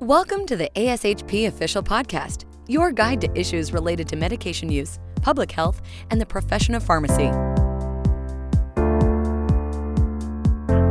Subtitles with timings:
[0.00, 5.50] Welcome to the ASHP Official Podcast, your guide to issues related to medication use, public
[5.50, 5.82] health,
[6.12, 7.24] and the profession of pharmacy.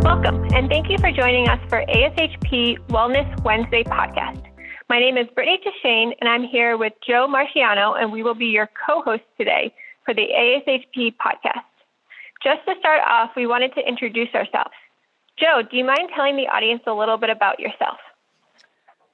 [0.04, 4.44] Welcome, and thank you for joining us for ASHP Wellness Wednesday podcast.
[4.90, 8.48] My name is Brittany Tashane, and I'm here with Joe Marciano, and we will be
[8.48, 11.64] your co host today for the ASHP podcast.
[12.44, 14.76] Just to start off, we wanted to introduce ourselves.
[15.40, 18.00] Joe, do you mind telling the audience a little bit about yourself?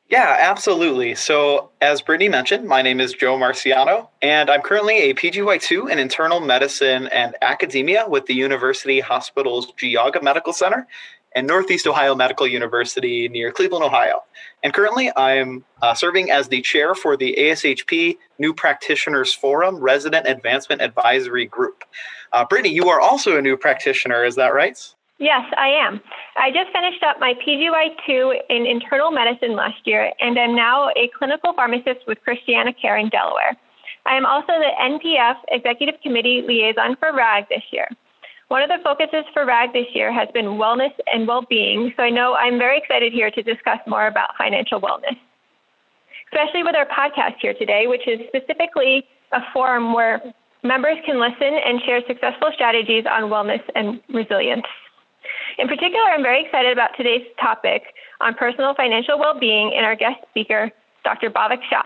[0.10, 1.16] Yeah, absolutely.
[1.16, 5.98] So, as Brittany mentioned, my name is Joe Marciano, and I'm currently a PGY2 in
[5.98, 10.88] internal medicine and academia with the University Hospital's Geauga Medical Center
[11.36, 14.24] and Northeast Ohio Medical University near Cleveland, Ohio.
[14.62, 20.28] And currently, I'm uh, serving as the chair for the ASHP New Practitioners Forum Resident
[20.28, 21.84] Advancement Advisory Group.
[22.32, 24.78] Uh, Brittany, you are also a new practitioner, is that right?
[25.24, 26.02] Yes, I am.
[26.36, 31.10] I just finished up my PGY2 in internal medicine last year, and I'm now a
[31.18, 33.56] clinical pharmacist with Christiana Care in Delaware.
[34.06, 37.88] I am also the NPF Executive Committee Liaison for RAG this year.
[38.50, 42.04] One of the focuses for RAG this year has been wellness and well being, so
[42.04, 45.16] I know I'm very excited here to discuss more about financial wellness,
[46.34, 50.22] especially with our podcast here today, which is specifically a forum where
[50.64, 54.68] members can listen and share successful strategies on wellness and resilience.
[55.58, 57.84] In particular, I'm very excited about today's topic
[58.22, 60.72] on personal financial well being and our guest speaker,
[61.04, 61.30] Dr.
[61.30, 61.84] Bhavik Shah.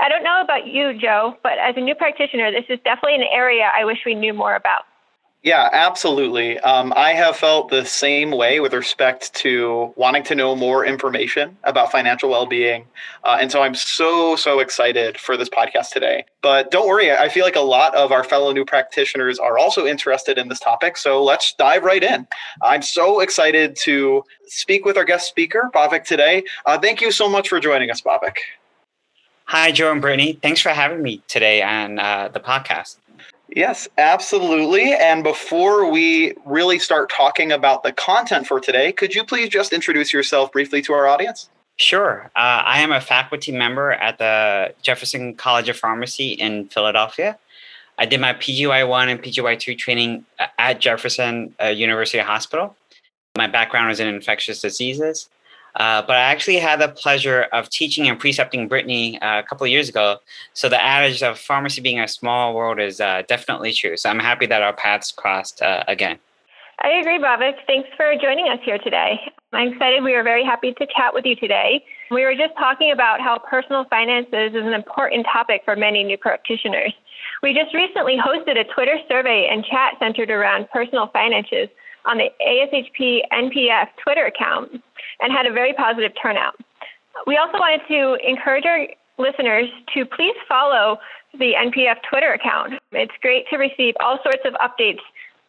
[0.00, 3.26] I don't know about you, Joe, but as a new practitioner, this is definitely an
[3.32, 4.82] area I wish we knew more about.
[5.48, 6.58] Yeah, absolutely.
[6.58, 11.56] Um, I have felt the same way with respect to wanting to know more information
[11.64, 12.84] about financial well being.
[13.24, 16.26] Uh, and so I'm so, so excited for this podcast today.
[16.42, 19.86] But don't worry, I feel like a lot of our fellow new practitioners are also
[19.86, 20.98] interested in this topic.
[20.98, 22.26] So let's dive right in.
[22.60, 26.44] I'm so excited to speak with our guest speaker, Bhavik, today.
[26.66, 28.36] Uh, thank you so much for joining us, Bhavik.
[29.46, 30.38] Hi, Joe and Brittany.
[30.42, 32.96] Thanks for having me today on uh, the podcast.
[33.58, 34.92] Yes, absolutely.
[34.92, 39.72] And before we really start talking about the content for today, could you please just
[39.72, 41.48] introduce yourself briefly to our audience?
[41.74, 42.30] Sure.
[42.36, 47.36] Uh, I am a faculty member at the Jefferson College of Pharmacy in Philadelphia.
[47.98, 50.24] I did my PGY1 and PGY2 training
[50.60, 52.76] at Jefferson uh, University Hospital.
[53.36, 55.28] My background is in infectious diseases.
[55.78, 59.64] Uh, but I actually had the pleasure of teaching and precepting Brittany uh, a couple
[59.64, 60.16] of years ago.
[60.52, 63.96] So the adage of pharmacy being a small world is uh, definitely true.
[63.96, 66.18] So I'm happy that our paths crossed uh, again.
[66.80, 67.54] I agree, Bhavik.
[67.66, 69.20] Thanks for joining us here today.
[69.52, 70.02] I'm excited.
[70.04, 71.84] We are very happy to chat with you today.
[72.10, 76.16] We were just talking about how personal finances is an important topic for many new
[76.16, 76.92] practitioners.
[77.42, 81.68] We just recently hosted a Twitter survey and chat centered around personal finances
[82.08, 84.72] on the ASHP NPF Twitter account
[85.20, 86.56] and had a very positive turnout.
[87.26, 88.86] We also wanted to encourage our
[89.18, 90.98] listeners to please follow
[91.38, 92.74] the NPF Twitter account.
[92.92, 95.04] It's great to receive all sorts of updates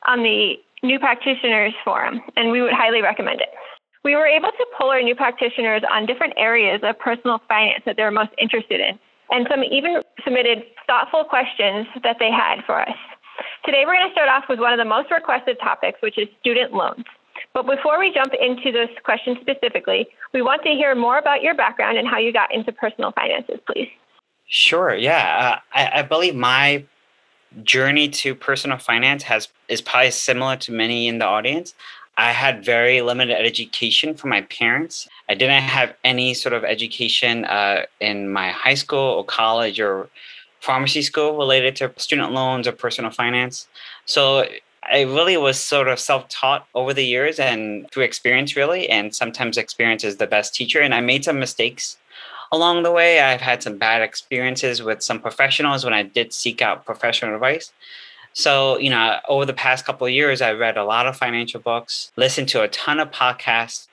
[0.07, 3.49] on the New Practitioners Forum, and we would highly recommend it.
[4.03, 7.95] We were able to pull our new practitioners on different areas of personal finance that
[7.97, 8.97] they're most interested in,
[9.29, 12.95] and some even submitted thoughtful questions that they had for us.
[13.69, 16.28] Today, we're going to start off with one of the most requested topics, which is
[16.40, 17.06] student loans.
[17.53, 21.53] But before we jump into this question specifically, we want to hear more about your
[21.53, 23.88] background and how you got into personal finances, please.
[24.47, 24.96] Sure.
[24.96, 25.59] Yeah.
[25.72, 26.84] Uh, I, I believe my
[27.62, 31.75] journey to personal finance has is probably similar to many in the audience.
[32.18, 35.07] I had very limited education from my parents.
[35.30, 40.09] I didn't have any sort of education uh, in my high school or college or
[40.61, 43.67] pharmacy school related to student loans or personal finance.
[44.05, 44.45] So
[44.83, 48.89] I really was sort of self taught over the years and through experience, really.
[48.89, 50.79] And sometimes experience is the best teacher.
[50.81, 51.97] And I made some mistakes
[52.51, 53.19] along the way.
[53.19, 57.71] I've had some bad experiences with some professionals when I did seek out professional advice.
[58.33, 61.59] So, you know, over the past couple of years, I read a lot of financial
[61.59, 63.87] books, listened to a ton of podcasts,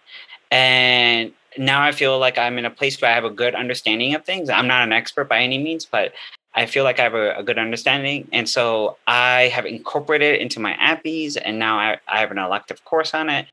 [0.51, 4.15] and now I feel like I'm in a place where I have a good understanding
[4.15, 4.51] of things.
[4.51, 6.13] I'm not an expert by any means, but
[6.57, 8.29] I feel like I have a, a, good understanding.
[8.33, 12.39] And so I have incorporated it into my APPEs, and now I, I have an
[12.39, 13.47] elective course on it.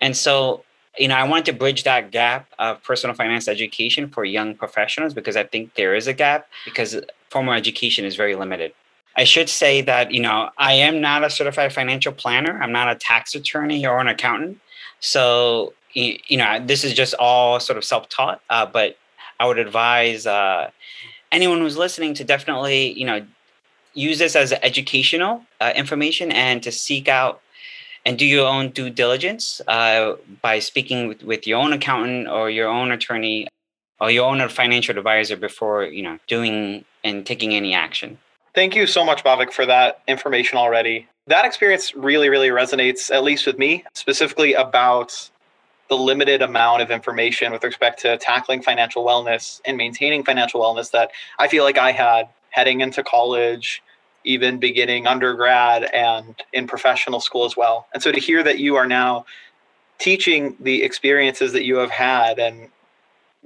[0.00, 0.64] And so,
[0.98, 5.12] you know, I wanted to bridge that gap of personal finance education for young professionals
[5.12, 6.96] because I think there is a gap because
[7.28, 8.72] formal education is very limited.
[9.16, 12.62] I should say that, you know, I am not a certified financial planner.
[12.62, 14.60] I'm not a tax attorney or an accountant.
[15.00, 18.96] So, you know, this is just all sort of self taught, uh, but
[19.40, 20.70] I would advise, uh,
[21.32, 23.24] anyone who's listening to definitely you know
[23.94, 27.40] use this as educational uh, information and to seek out
[28.04, 32.48] and do your own due diligence uh, by speaking with, with your own accountant or
[32.48, 33.48] your own attorney
[34.00, 38.18] or your own financial advisor before you know doing and taking any action.
[38.54, 41.06] Thank you so much, Bhavik, for that information already.
[41.26, 45.30] That experience really, really resonates, at least with me, specifically about
[45.88, 50.90] the limited amount of information with respect to tackling financial wellness and maintaining financial wellness
[50.90, 53.82] that I feel like I had heading into college,
[54.24, 57.86] even beginning undergrad and in professional school as well.
[57.94, 59.24] And so to hear that you are now
[59.98, 62.68] teaching the experiences that you have had and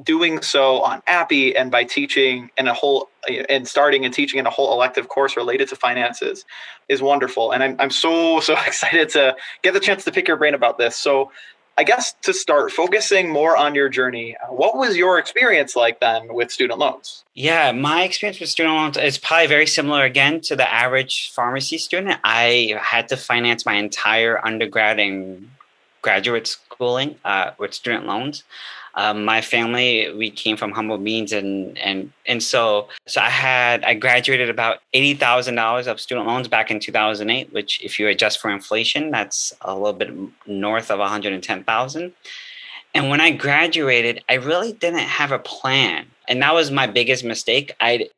[0.03, 3.09] doing so on APPE and by teaching in a whole
[3.49, 6.44] and starting and teaching in a whole elective course related to finances
[6.89, 7.53] is wonderful.
[7.53, 10.79] And I'm, I'm so, so excited to get the chance to pick your brain about
[10.79, 10.97] this.
[10.97, 11.31] So
[11.79, 16.35] I guess to start focusing more on your journey, what was your experience like then
[16.35, 17.25] with student loans?
[17.35, 21.79] Yeah, my experience with student loans is probably very similar again to the average pharmacy
[21.79, 22.21] student.
[22.25, 25.51] I had to finance my entire undergrad and
[26.03, 28.45] graduate schooling uh, with student loans.
[28.94, 33.85] Um, my family we came from humble means and and and so so I had
[33.85, 37.83] I graduated about eighty thousand dollars of student loans back in two thousand eight, which
[37.83, 40.12] if you adjust for inflation, that's a little bit
[40.47, 42.12] north of one hundred and ten thousand.
[42.94, 47.25] And when I graduated, I really didn't have a plan, and that was my biggest
[47.25, 47.75] mistake.
[47.81, 48.11] I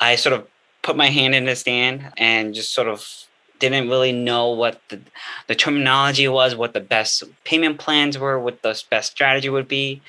[0.00, 0.48] I sort of
[0.82, 3.26] put my hand in the stand and just sort of
[3.68, 5.00] didn't really know what the,
[5.46, 10.00] the terminology was, what the best payment plans were, what the best strategy would be.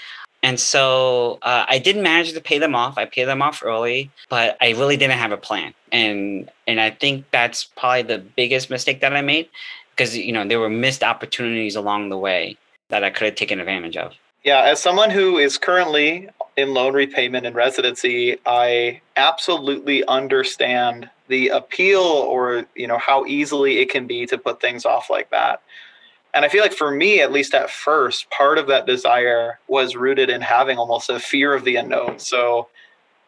[0.43, 2.97] And so uh, I did manage to pay them off.
[2.97, 5.73] I paid them off early, but I really didn't have a plan.
[5.91, 9.49] And and I think that's probably the biggest mistake that I made
[9.91, 12.57] because you know there were missed opportunities along the way
[12.89, 14.13] that I could have taken advantage of.
[14.43, 21.49] Yeah, as someone who is currently in loan repayment and residency, I absolutely understand the
[21.49, 25.61] appeal or you know how easily it can be to put things off like that.
[26.33, 29.95] And i feel like for me at least at first part of that desire was
[29.95, 32.19] rooted in having almost a fear of the unknown.
[32.19, 32.67] So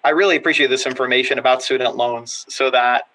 [0.03, 3.07] i really appreciate this information about student loans so that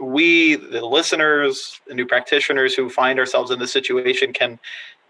[0.00, 4.58] we the listeners the new practitioners who find ourselves in this situation can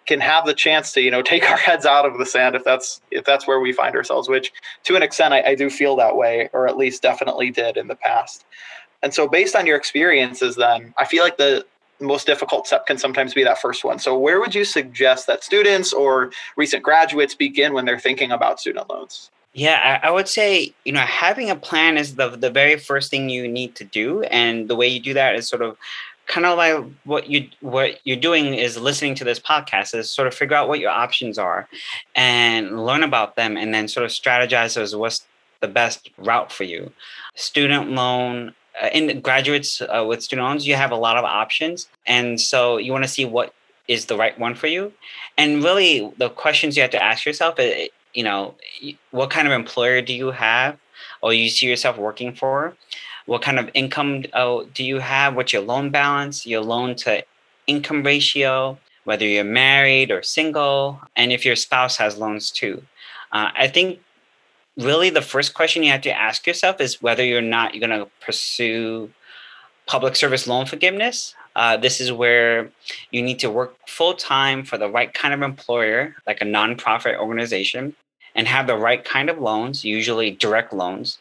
[0.07, 2.65] can have the chance to you know take our heads out of the sand if
[2.65, 4.53] that's if that's where we find ourselves which
[4.85, 7.89] to an extent I, I do feel that way or at least definitely did in
[7.89, 8.45] the past
[9.03, 11.65] and so, based on your experiences, then I feel like the
[12.01, 13.99] most difficult step can sometimes be that first one.
[13.99, 18.61] So, where would you suggest that students or recent graduates begin when they're thinking about
[18.61, 19.31] student loans?
[19.53, 23.31] Yeah, I, would say you know having a plan is the the very first thing
[23.31, 25.79] you need to do, and the way you do that is sort of
[26.27, 30.29] kind of like what you what you're doing is listening to this podcast is sort
[30.29, 31.69] of figure out what your options are,
[32.15, 35.27] and learn about them, and then sort of strategize as what's
[35.61, 36.93] the best route for you.
[37.35, 41.89] Student loan uh, in graduates uh, with student loans, you have a lot of options,
[42.07, 43.55] and so you want to see what
[43.89, 44.93] is the right one for you.
[45.39, 48.55] And really, the questions you have to ask yourself, is, uh, you know,
[49.13, 50.77] what kind of employer do you have,
[51.23, 52.75] or you see yourself working for?
[53.27, 55.35] What kind of income uh, do you have?
[55.37, 56.47] What's your loan balance?
[56.47, 57.25] Your loan to
[57.67, 58.79] income ratio?
[59.05, 62.83] Whether you're married or single, and if your spouse has loans too.
[63.31, 64.01] Uh, I think
[64.77, 68.01] really the first question you have to ask yourself is whether you're not you're going
[68.01, 69.11] to pursue
[69.87, 71.35] public service loan forgiveness.
[71.55, 72.71] Uh, this is where
[73.11, 77.17] you need to work full time for the right kind of employer, like a nonprofit
[77.19, 77.95] organization,
[78.35, 81.19] and have the right kind of loans, usually direct loans,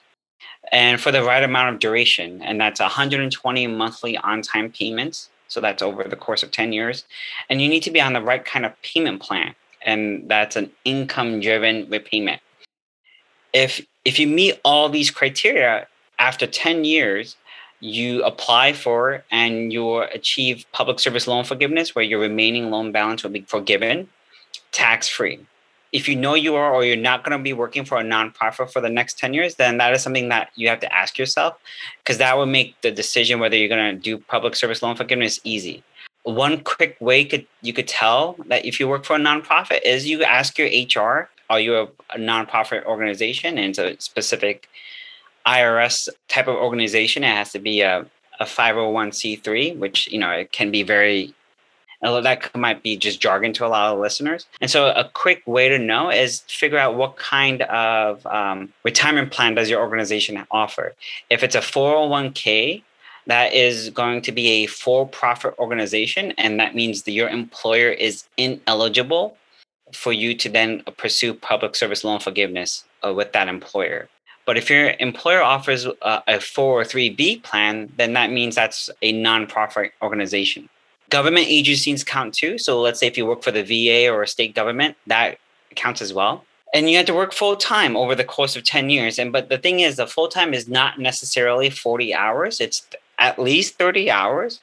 [0.76, 2.44] and for the right amount of duration.
[2.44, 5.30] And that's 120 monthly on time payments.
[5.48, 7.06] So that's over the course of 10 years.
[7.50, 9.56] And you need to be on the right kind of payment plan.
[9.84, 12.42] And that's an income driven repayment
[13.56, 15.88] if if you meet all these criteria
[16.20, 17.38] after 10 years
[17.80, 23.24] you apply for and you achieve public service loan forgiveness where your remaining loan balance
[23.24, 24.10] will be forgiven
[24.72, 25.40] tax free
[25.96, 28.72] if you know you are or you're not going to be working for a nonprofit
[28.72, 31.58] for the next 10 years then that is something that you have to ask yourself
[32.04, 35.40] because that will make the decision whether you're going to do public service loan forgiveness
[35.44, 35.84] easy
[36.24, 40.08] one quick way could you could tell that if you work for a nonprofit is
[40.08, 41.84] you ask your hr are you a,
[42.14, 44.68] a nonprofit organization and it's a specific
[45.46, 47.24] IRS type of organization?
[47.24, 48.06] It has to be a,
[48.40, 51.34] a 501c3, which, you know, it can be very,
[52.22, 54.46] that might be just jargon to a lot of listeners.
[54.62, 59.32] And so a quick way to know is figure out what kind of um, retirement
[59.32, 60.94] plan does your organization offer.
[61.30, 62.84] If it's a 401k,
[63.28, 68.26] that is going to be a for-profit organization, and that means that your employer is
[68.38, 69.36] ineligible
[69.94, 74.08] for you to then pursue public service loan forgiveness uh, with that employer.
[74.46, 79.92] But if your employer offers uh, a 403b plan, then that means that's a nonprofit
[80.02, 80.70] organization.
[81.10, 82.58] Government agencies count too.
[82.58, 85.38] So let's say if you work for the VA or a state government, that
[85.76, 86.44] counts as well.
[86.74, 89.18] and you have to work full time over the course of 10 years.
[89.18, 92.60] And but the thing is the full time is not necessarily 40 hours.
[92.60, 92.86] It's
[93.18, 94.60] at least 30 hours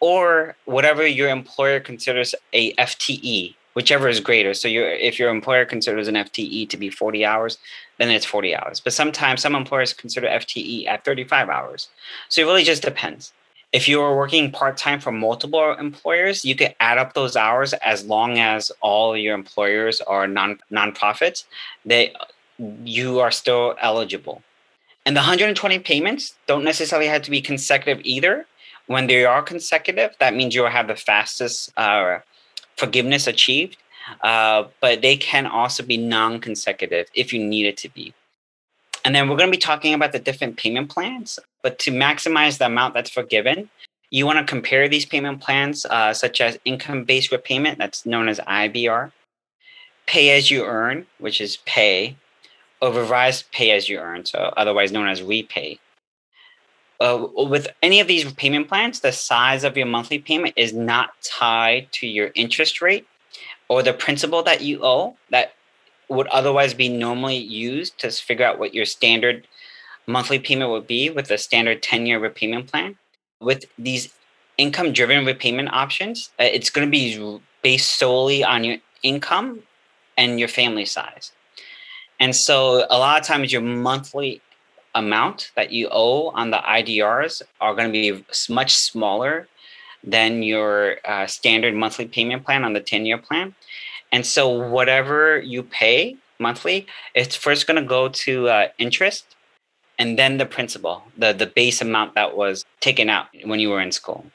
[0.00, 4.54] or whatever your employer considers a FTE whichever is greater.
[4.54, 7.58] So your if your employer considers an FTE to be 40 hours
[7.98, 8.80] then it's 40 hours.
[8.80, 11.88] But sometimes some employers consider FTE at 35 hours.
[12.28, 13.32] So it really just depends
[13.72, 18.04] if you are working part-time for multiple employers you can add up those hours as
[18.06, 21.44] long as all your employers are non nonprofits
[21.84, 22.12] they
[22.82, 24.42] you are still eligible.
[25.06, 28.46] And the 120 payments don't necessarily have to be consecutive either.
[28.88, 32.18] When they are consecutive that means you'll have the fastest uh,
[32.76, 33.76] forgiveness achieved
[34.22, 38.14] uh, but they can also be non-consecutive if you need it to be.
[39.04, 41.38] And then we're going to be talking about the different payment plans.
[41.62, 43.68] But to maximize the amount that's forgiven,
[44.10, 48.28] you want to compare these payment plans, uh, such as income based repayment, that's known
[48.28, 49.12] as IBR,
[50.06, 52.16] pay as you earn, which is pay,
[52.80, 55.78] or revised pay as you earn, so otherwise known as repay.
[57.00, 61.10] Uh, with any of these payment plans, the size of your monthly payment is not
[61.22, 63.06] tied to your interest rate
[63.68, 65.16] or the principal that you owe.
[65.30, 65.52] That
[66.08, 69.46] would otherwise be normally used to figure out what your standard
[70.08, 72.96] monthly payment would be with a standard 10 year repayment plan.
[73.40, 74.12] With these
[74.56, 79.60] income driven repayment options, uh, it's going to be based solely on your income
[80.16, 81.30] and your family size.
[82.18, 84.40] And so a lot of times your monthly
[84.94, 89.46] amount that you owe on the IDRs are going to be much smaller
[90.02, 93.54] than your uh, standard monthly payment plan on the 10 year plan.
[94.10, 99.36] And so whatever you pay monthly, it's first going to go to uh, interest
[99.98, 103.80] and then the principal, the, the base amount that was taken out when you were
[103.80, 104.26] in school.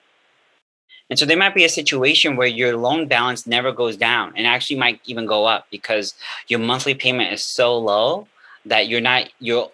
[1.09, 4.47] And so there might be a situation where your loan balance never goes down and
[4.47, 6.15] actually might even go up because
[6.47, 8.27] your monthly payment is so low
[8.65, 9.69] that you're not you're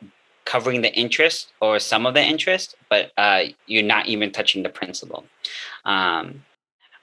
[0.46, 4.70] covering the interest or some of the interest, but uh, you're not even touching the
[4.70, 5.24] principal.
[5.86, 6.44] Um,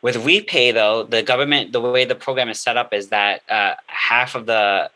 [0.03, 3.75] with repay, though, the government, the way the program is set up is that uh,
[3.87, 4.91] half of the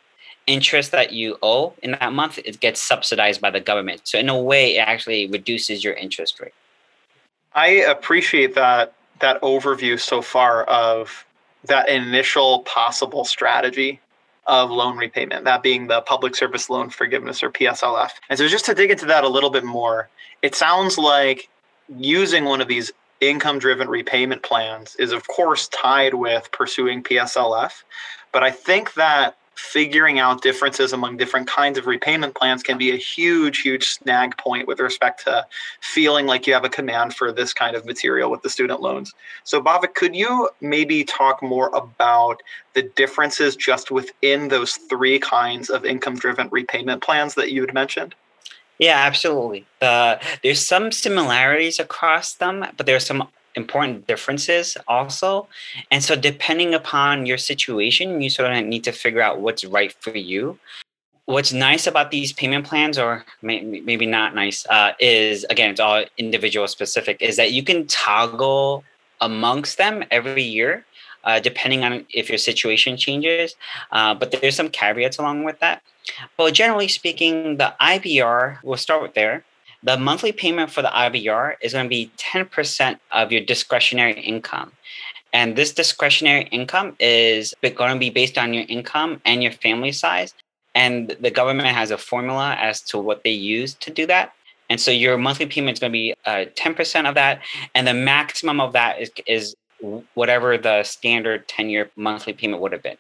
[0.47, 4.03] interest that you owe in that month it gets subsidized by the government.
[4.05, 6.55] So in a way, it actually reduces your interest rate.
[7.55, 11.25] I appreciate that that overview so far of
[11.65, 14.01] that initial possible strategy
[14.47, 18.11] of loan repayment, that being the public service loan forgiveness or PSLF.
[18.29, 20.09] And so just to dig into that a little bit more,
[20.43, 21.49] it sounds like
[21.99, 27.83] using one of these income driven repayment plans is, of course, tied with pursuing PSLF.
[28.33, 32.91] But I think that figuring out differences among different kinds of repayment plans can be
[32.91, 35.47] a huge, huge snag point with respect to
[35.81, 39.15] feeling like you have a command for this kind of material with the student loans.
[39.45, 42.43] So, Bhavik, could you maybe talk more about
[42.75, 47.75] the differences just within those three kinds of income driven repayment plans that you had
[47.75, 48.15] mentioned?
[48.79, 49.67] Yeah, absolutely.
[49.83, 55.49] Uh, there's some similarities across them, but there's some important differences also.
[55.91, 59.93] And so, depending upon your situation, you sort of need to figure out what's right
[59.93, 60.59] for you.
[61.27, 65.81] What's nice about these payment plans, or may, maybe not nice, uh, is again, it's
[65.81, 68.85] all individual specific, is that you can toggle
[69.21, 70.85] amongst them every year.
[71.23, 73.55] Uh, depending on if your situation changes,
[73.93, 75.83] uh, but there's some caveats along with that.
[76.39, 79.45] But generally speaking, the IBR, we'll start with there.
[79.83, 84.73] The monthly payment for the IBR is going to be 10% of your discretionary income.
[85.33, 89.93] And this discretionary income is going to be based on your income and your family
[89.93, 90.35] size.
[90.75, 94.35] And the government has a formula as to what they use to do that.
[94.69, 97.43] And so your monthly payment is going to be uh, 10% of that.
[97.75, 99.57] And the maximum of that is, is
[100.15, 102.97] whatever the standard 10 year monthly payment would have been.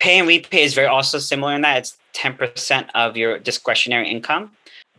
[0.00, 4.50] Pay and repay is very also similar in that it's 10% of your discretionary income.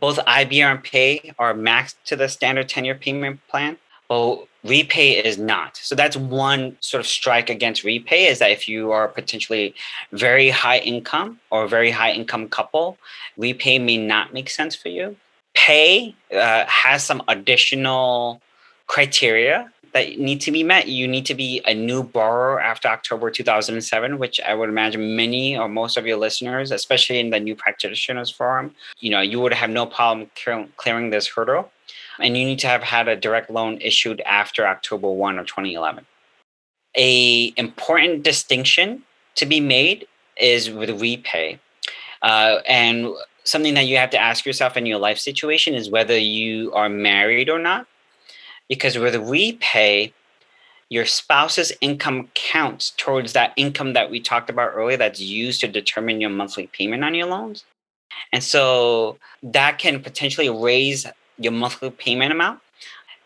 [0.02, 3.76] Both IBR and Pay are maxed to the standard 10 year payment plan,
[4.08, 5.76] but Repay is not.
[5.76, 9.76] So that's one sort of strike against Repay is that if you are potentially
[10.10, 12.98] very high income or very high income couple,
[13.38, 15.14] Repay may not make sense for you.
[15.54, 18.42] Pay uh, has some additional
[18.88, 20.88] criteria that need to be met.
[20.88, 25.56] You need to be a new borrower after October 2007, which I would imagine many
[25.56, 29.52] or most of your listeners, especially in the new practitioners forum, you know, you would
[29.52, 30.30] have no problem
[30.76, 31.70] clearing this hurdle.
[32.18, 36.06] And you need to have had a direct loan issued after October 1 of 2011.
[36.96, 39.02] A important distinction
[39.36, 40.06] to be made
[40.36, 41.58] is with repay.
[42.20, 43.08] Uh, and
[43.44, 46.88] something that you have to ask yourself in your life situation is whether you are
[46.88, 47.86] married or not
[48.72, 50.14] because with repay,
[50.88, 55.68] your spouse's income counts towards that income that we talked about earlier that's used to
[55.68, 57.66] determine your monthly payment on your loans.
[58.32, 62.60] And so that can potentially raise your monthly payment amount.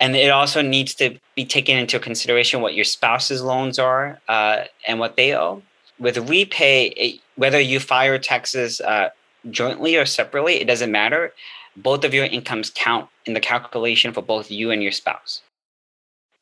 [0.01, 4.65] And it also needs to be taken into consideration what your spouse's loans are uh,
[4.89, 5.63] and what they owe.
[6.01, 9.11] With repay, whether you file taxes uh,
[9.49, 11.33] jointly or separately, it doesn't matter.
[11.77, 15.43] Both of your incomes count in the calculation for both you and your spouse.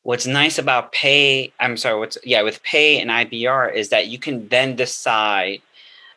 [0.03, 4.19] What's nice about pay, I'm sorry, what's yeah, with pay and IBR is that you
[4.19, 5.61] can then decide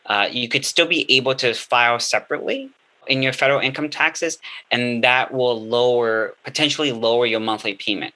[0.06, 2.70] uh, you could still be able to file separately
[3.06, 4.38] in your federal income taxes,
[4.70, 8.14] and that will lower potentially lower your monthly payment.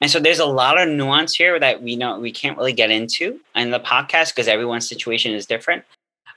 [0.00, 2.90] And so there's a lot of nuance here that we know we can't really get
[2.90, 5.84] into in the podcast because everyone's situation is different.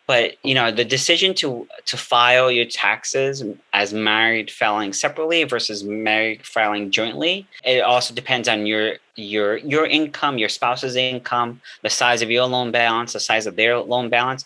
[0.08, 5.84] But you know, the decision to to file your taxes as married filing separately versus
[5.84, 11.90] married filing jointly, it also depends on your your your income, your spouse's income, the
[11.90, 14.46] size of your loan balance, the size of their loan balance.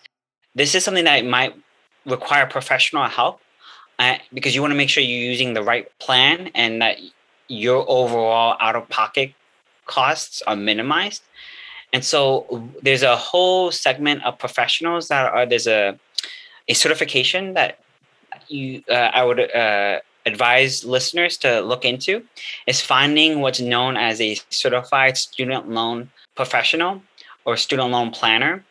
[0.56, 1.54] This is something that might
[2.06, 3.40] require professional help
[4.00, 6.98] uh, because you want to make sure you're using the right plan and that
[7.48, 9.34] your overall out of pocket
[9.86, 11.22] costs are minimized.
[11.94, 16.00] And so there's a whole segment of professionals that are there's a
[16.68, 17.80] a certification that
[18.48, 22.24] you uh, I would uh, advise listeners to look into
[22.68, 27.02] is finding what's known as a certified student loan professional
[27.46, 28.64] or student loan planner,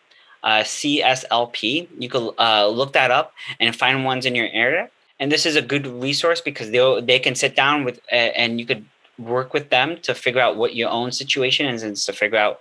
[0.42, 1.88] uh, CSLP.
[1.98, 4.88] You could uh, look that up and find ones in your area.
[5.18, 8.58] And this is a good resource because they they can sit down with uh, and
[8.58, 8.84] you could
[9.18, 12.60] work with them to figure out what your own situation is and to figure out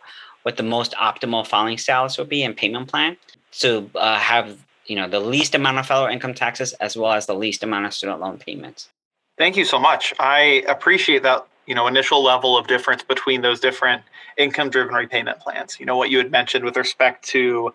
[0.49, 3.15] what the most optimal filing status would be and payment plan
[3.51, 7.27] to uh, have you know the least amount of federal income taxes as well as
[7.27, 8.89] the least amount of student loan payments.
[9.37, 10.11] Thank you so much.
[10.19, 14.01] I appreciate that you know initial level of difference between those different
[14.39, 15.79] income driven repayment plans.
[15.79, 17.71] You know what you had mentioned with respect to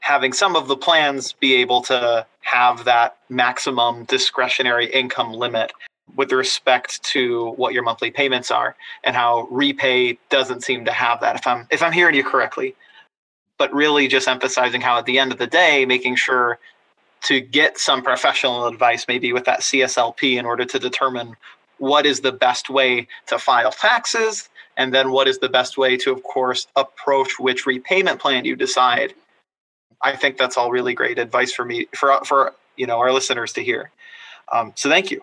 [0.00, 5.70] having some of the plans be able to have that maximum discretionary income limit
[6.14, 11.20] with respect to what your monthly payments are and how repay doesn't seem to have
[11.20, 12.74] that if i'm if i'm hearing you correctly.
[13.58, 16.58] But really just emphasizing how at the end of the day making sure
[17.22, 21.34] to get some professional advice maybe with that cslp in order to determine
[21.78, 25.96] what is the best way to file taxes and then what is the best way
[25.96, 29.14] to of course approach which repayment plan you decide.
[30.02, 33.52] I think that's all really great advice for me for for you know our listeners
[33.54, 33.90] to hear.
[34.52, 35.22] Um, so thank you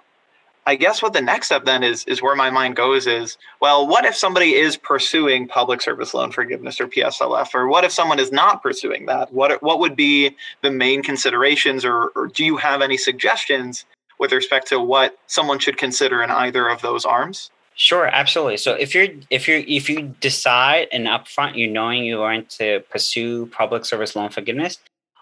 [0.65, 3.87] I guess what the next step then is is where my mind goes is well,
[3.87, 8.19] what if somebody is pursuing public service loan forgiveness or PSLF, or what if someone
[8.19, 9.33] is not pursuing that?
[9.33, 13.85] What what would be the main considerations, or, or do you have any suggestions
[14.19, 17.51] with respect to what someone should consider in either of those arms?
[17.75, 18.57] Sure, absolutely.
[18.57, 22.81] So if you're if you if you decide and upfront you're knowing you're going to
[22.89, 24.77] pursue public service loan forgiveness,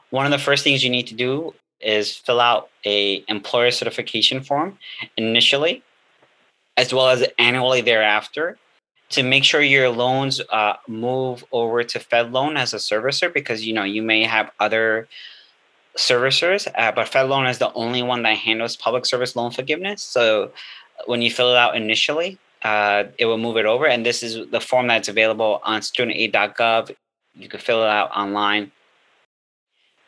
[0.10, 4.42] one of the first things you need to do is fill out a employer certification
[4.42, 4.78] form
[5.18, 5.84] initially,
[6.78, 8.58] as well as annually thereafter,
[9.10, 13.74] to make sure your loans uh, move over to FedLoan as a servicer because you
[13.74, 15.08] know you may have other
[15.98, 20.02] servicers, uh, but FedLoan is the only one that handles public service loan forgiveness.
[20.02, 20.52] So
[21.06, 24.50] when you fill it out initially, uh, it will move it over, and this is
[24.52, 26.96] the form that's available on studentaid.gov.
[27.36, 28.72] You can fill it out online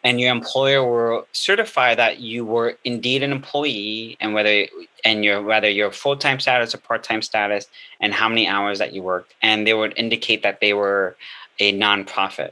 [0.03, 4.67] and your employer will certify that you were indeed an employee and whether
[5.05, 7.67] and your whether your full-time status or part-time status
[8.01, 11.15] and how many hours that you worked and they would indicate that they were
[11.59, 12.51] a nonprofit.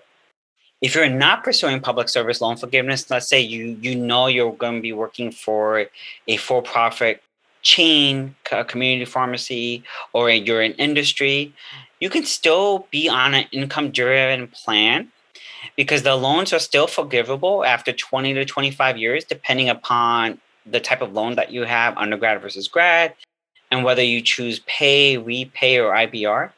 [0.81, 4.75] If you're not pursuing public service loan forgiveness let's say you you know you're going
[4.75, 5.87] to be working for
[6.27, 7.21] a for-profit
[7.61, 9.83] chain a community pharmacy
[10.13, 11.53] or you're in industry
[11.99, 15.11] you can still be on an income driven plan
[15.75, 21.01] because the loans are still forgivable after 20 to 25 years, depending upon the type
[21.01, 23.13] of loan that you have, undergrad versus grad,
[23.71, 26.51] and whether you choose pay, repay, or IBR.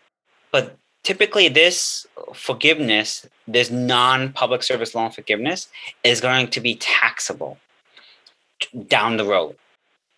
[0.52, 5.68] But typically, this forgiveness, this non public service loan forgiveness,
[6.04, 7.58] is going to be taxable
[8.88, 9.56] down the road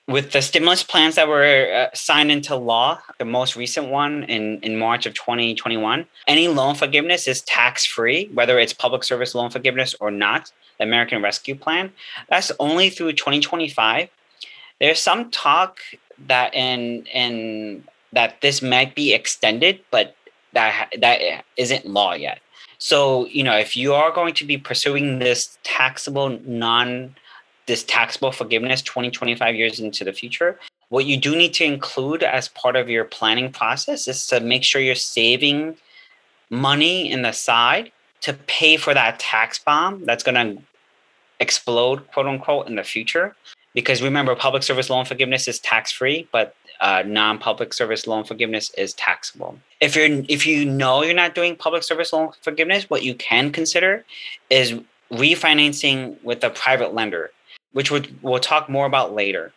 [0.07, 4.59] with the stimulus plans that were uh, signed into law, the most recent one in,
[4.61, 9.49] in March of 2021, any loan forgiveness is tax free, whether it's public service loan
[9.49, 11.91] forgiveness or not, the American Rescue Plan.
[12.29, 14.09] That's only through 2025.
[14.79, 15.79] There's some talk
[16.27, 20.15] that in in that this might be extended, but
[20.53, 22.39] that that isn't law yet.
[22.77, 27.15] So, you know, if you are going to be pursuing this taxable non
[27.67, 32.23] this taxable forgiveness 20, 25 years into the future, what you do need to include
[32.23, 35.75] as part of your planning process is to make sure you're saving
[36.49, 40.61] money in the side to pay for that tax bomb that's going to
[41.39, 43.35] explode, quote unquote, in the future.
[43.73, 48.71] Because remember, public service loan forgiveness is tax free, but uh, non-public service loan forgiveness
[48.77, 49.57] is taxable.
[49.81, 53.51] If you're if you know you're not doing public service loan forgiveness, what you can
[53.51, 54.05] consider
[54.49, 54.79] is
[55.11, 57.31] refinancing with a private lender,
[57.75, 59.51] which we'll talk more about later.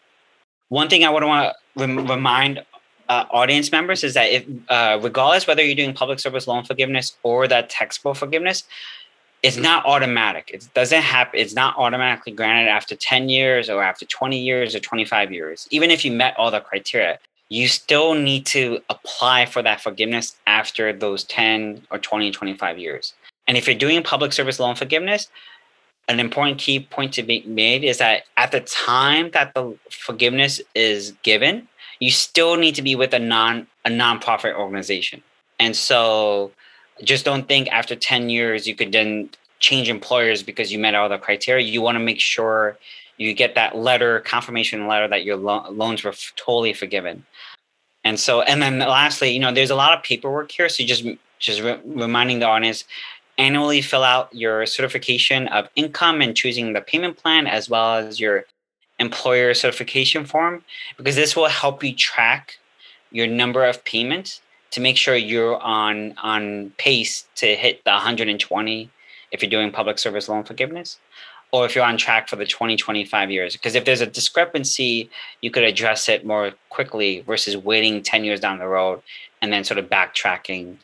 [0.70, 2.64] One thing I would want to rem- remind
[3.08, 7.16] uh, audience members is that if, uh, regardless whether you're doing public service loan forgiveness
[7.22, 8.64] or that taxable forgiveness,
[9.44, 10.50] it's not automatic.
[10.52, 11.38] It doesn't happen.
[11.38, 15.68] It's not automatically granted after 10 years or after 20 years or 25 years.
[15.70, 20.34] Even if you met all the criteria, you still need to apply for that forgiveness
[20.48, 23.14] after those 10 or 20, 25 years.
[23.46, 25.28] And if you're doing public service loan forgiveness,
[26.08, 30.60] an important key point to be made is that at the time that the forgiveness
[30.74, 31.68] is given,
[32.00, 35.22] you still need to be with a non a nonprofit organization.
[35.58, 36.50] And so
[37.02, 41.08] just don't think after 10 years you could then change employers because you met all
[41.08, 41.66] the criteria.
[41.66, 42.78] You want to make sure
[43.16, 47.24] you get that letter, confirmation letter that your lo- loans were f- totally forgiven.
[48.04, 50.68] And so, and then lastly, you know, there's a lot of paperwork here.
[50.68, 51.04] So just,
[51.40, 52.84] just re- reminding the audience,
[53.38, 58.20] annually fill out your certification of income and choosing the payment plan as well as
[58.20, 58.44] your
[58.98, 60.64] employer certification form
[60.96, 62.58] because this will help you track
[63.12, 68.90] your number of payments to make sure you're on on pace to hit the 120
[69.30, 70.98] if you're doing public service loan forgiveness
[71.52, 73.54] or if you're on track for the 20 25 years.
[73.54, 75.08] Because if there's a discrepancy
[75.40, 79.00] you could address it more quickly versus waiting 10 years down the road
[79.40, 80.76] and then sort of backtracking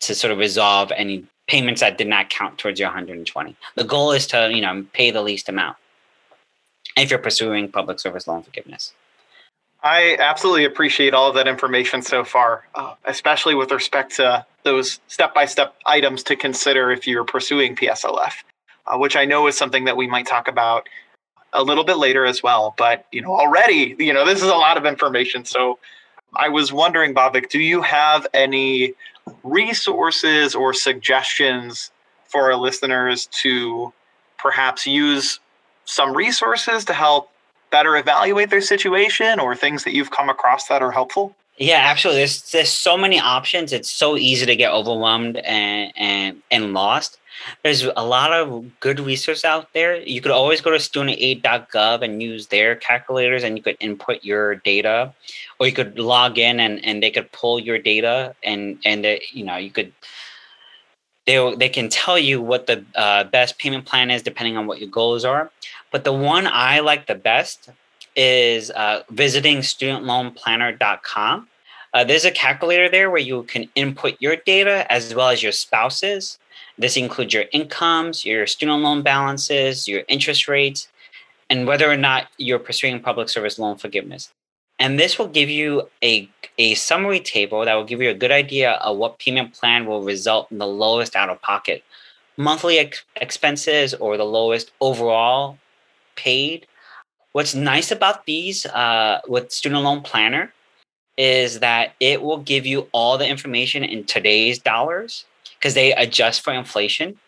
[0.00, 4.12] to sort of resolve any payments that did not count towards your 120 the goal
[4.12, 5.76] is to you know pay the least amount
[6.96, 8.92] if you're pursuing public service loan forgiveness
[9.82, 14.98] I absolutely appreciate all of that information so far, uh, especially with respect to those
[15.06, 18.42] step by step items to consider if you're pursuing PSLF,
[18.86, 20.88] uh, which I know is something that we might talk about
[21.52, 22.74] a little bit later as well.
[22.76, 25.44] But, you know, already, you know, this is a lot of information.
[25.44, 25.78] So
[26.34, 28.94] I was wondering, Bhavik, do you have any
[29.42, 31.90] resources or suggestions
[32.26, 33.92] for our listeners to
[34.38, 35.40] perhaps use
[35.84, 37.30] some resources to help
[37.70, 41.34] better evaluate their situation or things that you've come across that are helpful?
[41.58, 42.20] Yeah, absolutely.
[42.20, 43.72] There's there's so many options.
[43.72, 47.18] It's so easy to get overwhelmed and and and lost.
[47.62, 49.96] There's a lot of good resource out there.
[49.96, 54.56] You could always go to studentaid.gov and use their calculators and you could input your
[54.56, 55.12] data
[55.58, 59.22] or you could log in and, and they could pull your data and and they,
[59.32, 59.92] you know you could
[61.26, 64.80] they they can tell you what the uh, best payment plan is depending on what
[64.80, 65.50] your goals are.
[65.90, 67.70] But the one I like the best
[68.14, 71.48] is uh, visiting studentloanplanner.com.
[71.92, 75.52] Uh, there's a calculator there where you can input your data as well as your
[75.52, 76.38] spouse's.
[76.78, 80.88] This includes your incomes, your student loan balances, your interest rates,
[81.48, 84.30] and whether or not you're pursuing public service loan forgiveness.
[84.78, 88.32] And this will give you a, a summary table that will give you a good
[88.32, 91.82] idea of what payment plan will result in the lowest out of pocket
[92.36, 95.58] monthly ex- expenses or the lowest overall
[96.16, 96.66] paid.
[97.32, 100.52] What's nice about these uh, with Student Loan Planner
[101.16, 105.24] is that it will give you all the information in today's dollars
[105.66, 107.18] because they adjust for inflation.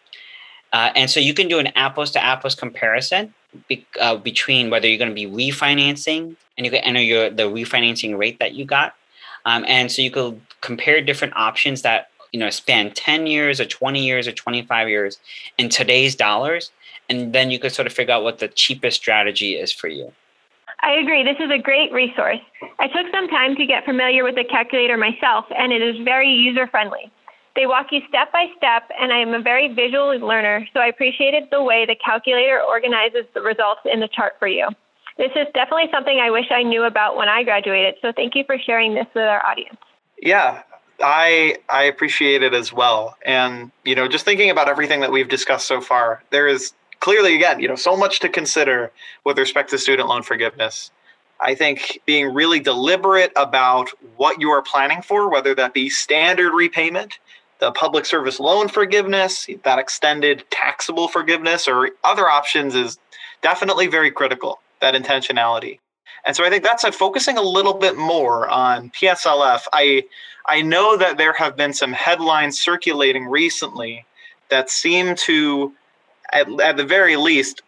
[0.73, 3.35] Uh, and so you can do an apples to apples comparison
[3.67, 7.45] be, uh, between whether you're going to be refinancing and you can enter your the
[7.45, 8.95] refinancing rate that you got.
[9.45, 13.65] Um, and so you could compare different options that you know span 10 years or
[13.65, 15.19] 20 years or 25 years
[15.57, 16.71] in today's dollars
[17.09, 20.13] and then you could sort of figure out what the cheapest strategy is for you
[20.81, 21.25] I agree.
[21.25, 22.39] This is a great resource.
[22.79, 26.31] I took some time to get familiar with the calculator myself, and it is very
[26.31, 27.11] user friendly.
[27.57, 30.87] They walk you step by step, and I am a very visual learner, so I
[30.87, 34.69] appreciated the way the calculator organizes the results in the chart for you.
[35.17, 38.45] This is definitely something I wish I knew about when I graduated, so thank you
[38.45, 39.79] for sharing this with our audience.
[40.23, 40.63] Yeah,
[41.01, 43.17] I I appreciate it as well.
[43.25, 47.35] And you know, just thinking about everything that we've discussed so far, there is clearly
[47.35, 48.93] again, you know, so much to consider
[49.25, 50.91] with respect to student loan forgiveness.
[51.41, 56.53] I think being really deliberate about what you are planning for, whether that be standard
[56.53, 57.19] repayment,
[57.61, 62.99] the public service loan forgiveness, that extended taxable forgiveness, or other options is
[63.43, 65.79] definitely very critical, that intentionality.
[66.27, 69.63] And so I think that's a, focusing a little bit more on PSLF.
[69.73, 70.05] I
[70.47, 74.07] I know that there have been some headlines circulating recently
[74.49, 75.75] that seem to,
[76.33, 77.63] at, at the very least,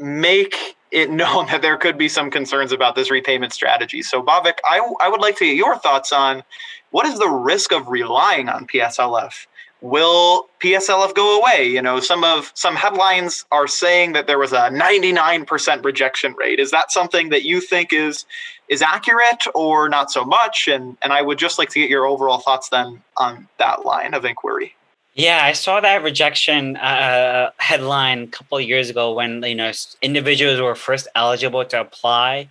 [0.00, 4.02] make it known that there could be some concerns about this repayment strategy.
[4.02, 6.42] So, Bhavik, I, I would like to get your thoughts on
[6.90, 9.46] what is the risk of relying on PSLF?
[9.80, 11.66] Will PSLF go away?
[11.66, 16.60] You know, some of some headlines are saying that there was a 99% rejection rate.
[16.60, 18.24] Is that something that you think is
[18.68, 20.68] is accurate or not so much?
[20.68, 24.14] And and I would just like to get your overall thoughts then on that line
[24.14, 24.76] of inquiry.
[25.14, 29.70] Yeah, I saw that rejection uh, headline a couple of years ago when you know
[30.00, 32.48] individuals were first eligible to apply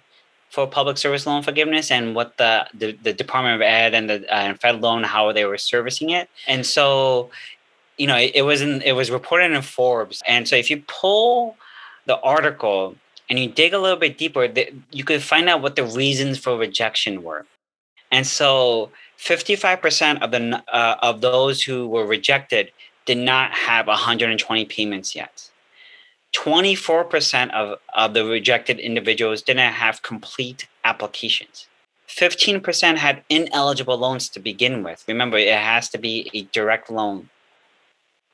[0.49, 4.31] for public service loan forgiveness and what the the, the Department of Ed and the
[4.33, 7.31] uh, FedLoan how they were servicing it, and so
[7.97, 10.83] you know it, it was in it was reported in Forbes, and so if you
[10.87, 11.57] pull
[12.05, 12.95] the article
[13.27, 14.47] and you dig a little bit deeper,
[14.91, 17.47] you could find out what the reasons for rejection were,
[18.11, 22.71] and so 55% of the uh, of those who were rejected
[23.05, 25.49] did not have 120 payments yet.
[26.35, 31.67] 24% of, of the rejected individuals didn't have complete applications.
[32.07, 35.03] 15% had ineligible loans to begin with.
[35.07, 37.29] Remember, it has to be a direct loan.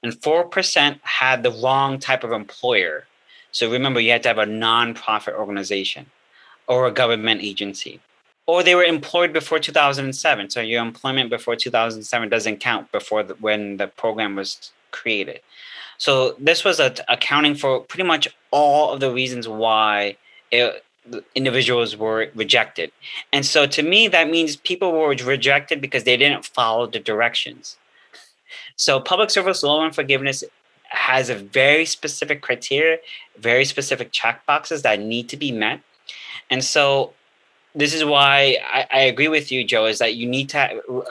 [0.03, 3.07] And 4% had the wrong type of employer.
[3.51, 6.05] So remember, you had to have a nonprofit organization
[6.67, 7.99] or a government agency
[8.47, 13.35] or they were employed before 2007 so your employment before 2007 doesn't count before the,
[13.35, 15.41] when the program was created.
[15.99, 20.17] So this was a, accounting for pretty much all of the reasons why
[20.51, 20.83] it,
[21.35, 22.91] individuals were rejected.
[23.31, 27.77] And so to me that means people were rejected because they didn't follow the directions.
[28.75, 30.43] So public service loan forgiveness
[30.89, 32.97] has a very specific criteria
[33.37, 35.81] very specific check boxes that need to be met.
[36.49, 37.13] And so
[37.77, 40.59] this is why I, I, agree with you, Joe, is that you need to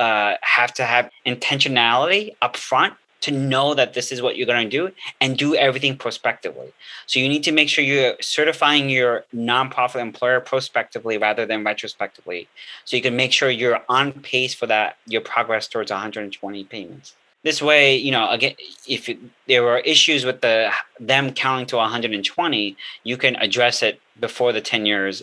[0.00, 4.68] uh, have to have intentionality up front to know that this is what you're going
[4.68, 6.72] to do and do everything prospectively.
[7.06, 12.48] So you need to make sure you're certifying your nonprofit employer prospectively rather than retrospectively.
[12.84, 17.14] So you can make sure you're on pace for that, your progress towards 120 payments.
[17.44, 18.56] This way, you know, again,
[18.88, 19.08] if
[19.46, 24.60] there were issues with the them counting to 120, you can address it before the
[24.60, 25.22] 10 years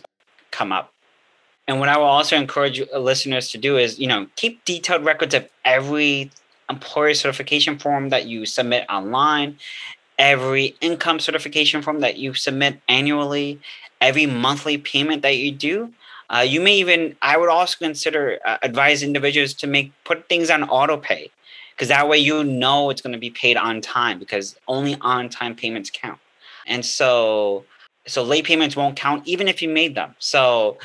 [0.51, 0.92] come up
[1.67, 5.33] and what I will also encourage listeners to do is, you know, keep detailed records
[5.33, 6.29] of every
[6.69, 9.57] employer certification form that you submit online,
[10.19, 13.59] every income certification form that you submit annually,
[14.01, 15.93] every monthly payment that you do.
[16.29, 20.49] Uh, you may even, I would also consider uh, advise individuals to make put things
[20.49, 21.29] on auto pay
[21.75, 25.29] because that way you know it's going to be paid on time because only on
[25.29, 26.19] time payments count.
[26.65, 27.65] And so
[28.05, 30.15] so late payments won't count even if you made them.
[30.19, 30.77] So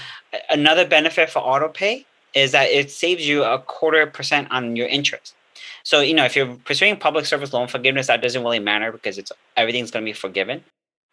[0.51, 4.87] another benefit for auto pay is that it saves you a quarter percent on your
[4.87, 5.35] interest.
[5.83, 9.19] So you know if you're pursuing public service loan forgiveness, that doesn't really matter because
[9.19, 10.63] it's everything's going to be forgiven.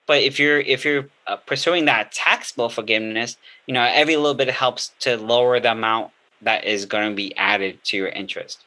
[0.08, 4.50] But if you're if you're uh, pursuing that taxable forgiveness, you know every little bit
[4.50, 8.64] helps to lower the amount that is going to be added to your interest.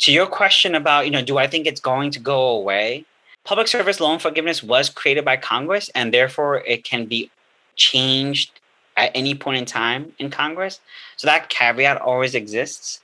[0.00, 3.06] To your question about you know do I think it's going to go away?
[3.44, 7.30] Public service loan forgiveness was created by Congress, and therefore it can be
[7.76, 8.52] changed
[8.96, 10.80] at any point in time in Congress.
[11.16, 13.00] So that caveat always exists.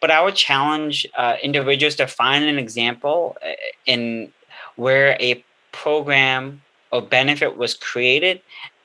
[0.00, 3.52] But I would challenge uh, individuals to find an example uh,
[3.86, 4.32] in
[4.76, 8.40] where a program or benefit was created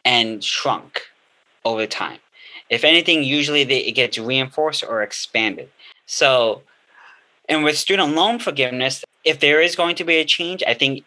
[0.05, 1.01] and shrunk
[1.65, 2.19] over time.
[2.69, 5.69] If anything, usually they, it gets reinforced or expanded.
[6.05, 6.63] So,
[7.47, 11.03] and with student loan forgiveness, if there is going to be a change, I think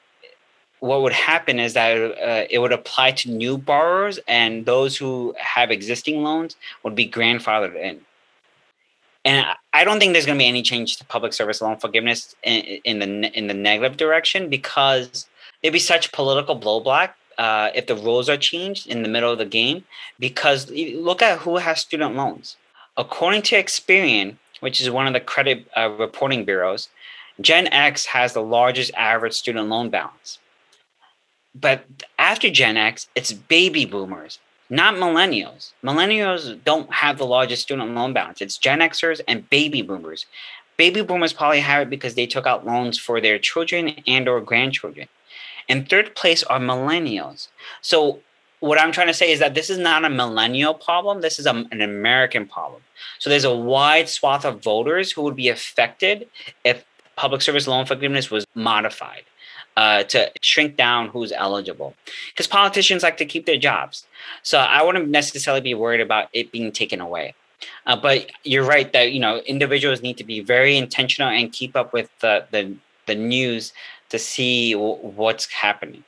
[0.80, 5.34] what would happen is that uh, it would apply to new borrowers and those who
[5.38, 8.00] have existing loans would be grandfathered in.
[9.24, 12.36] And I don't think there's going to be any change to public service loan forgiveness
[12.44, 15.26] in, in the in the negative direction because
[15.60, 19.38] there'd be such political blowback uh, if the rules are changed in the middle of
[19.38, 19.82] the game.
[20.20, 22.56] Because look at who has student loans.
[22.96, 26.88] According to Experian, which is one of the credit uh, reporting bureaus,
[27.40, 30.38] Gen X has the largest average student loan balance.
[31.54, 31.84] But
[32.18, 35.72] after Gen X, it's baby boomers, not millennials.
[35.82, 38.40] Millennials don't have the largest student loan balance.
[38.40, 40.26] It's Gen Xers and baby boomers.
[40.76, 44.40] Baby boomers probably have it because they took out loans for their children and or
[44.40, 45.08] grandchildren.
[45.68, 47.48] In third place are millennials.
[47.80, 48.20] So
[48.60, 51.20] what I'm trying to say is that this is not a millennial problem.
[51.20, 52.82] This is a, an American problem.
[53.18, 56.28] So there's a wide swath of voters who would be affected
[56.64, 56.84] if
[57.16, 59.24] public service loan forgiveness was modified
[59.76, 61.94] uh, to shrink down who's eligible
[62.30, 64.06] because politicians like to keep their jobs.
[64.42, 67.34] So I wouldn't necessarily be worried about it being taken away.
[67.86, 71.74] Uh, but you're right that you know individuals need to be very intentional and keep
[71.74, 72.74] up with the the,
[73.06, 73.72] the news
[74.10, 76.04] to see w- what's happening.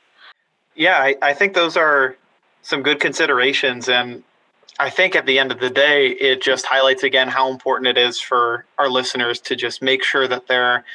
[0.75, 2.15] Yeah, I, I think those are
[2.61, 3.89] some good considerations.
[3.89, 4.23] And
[4.79, 7.97] I think at the end of the day, it just highlights again how important it
[7.97, 10.85] is for our listeners to just make sure that they're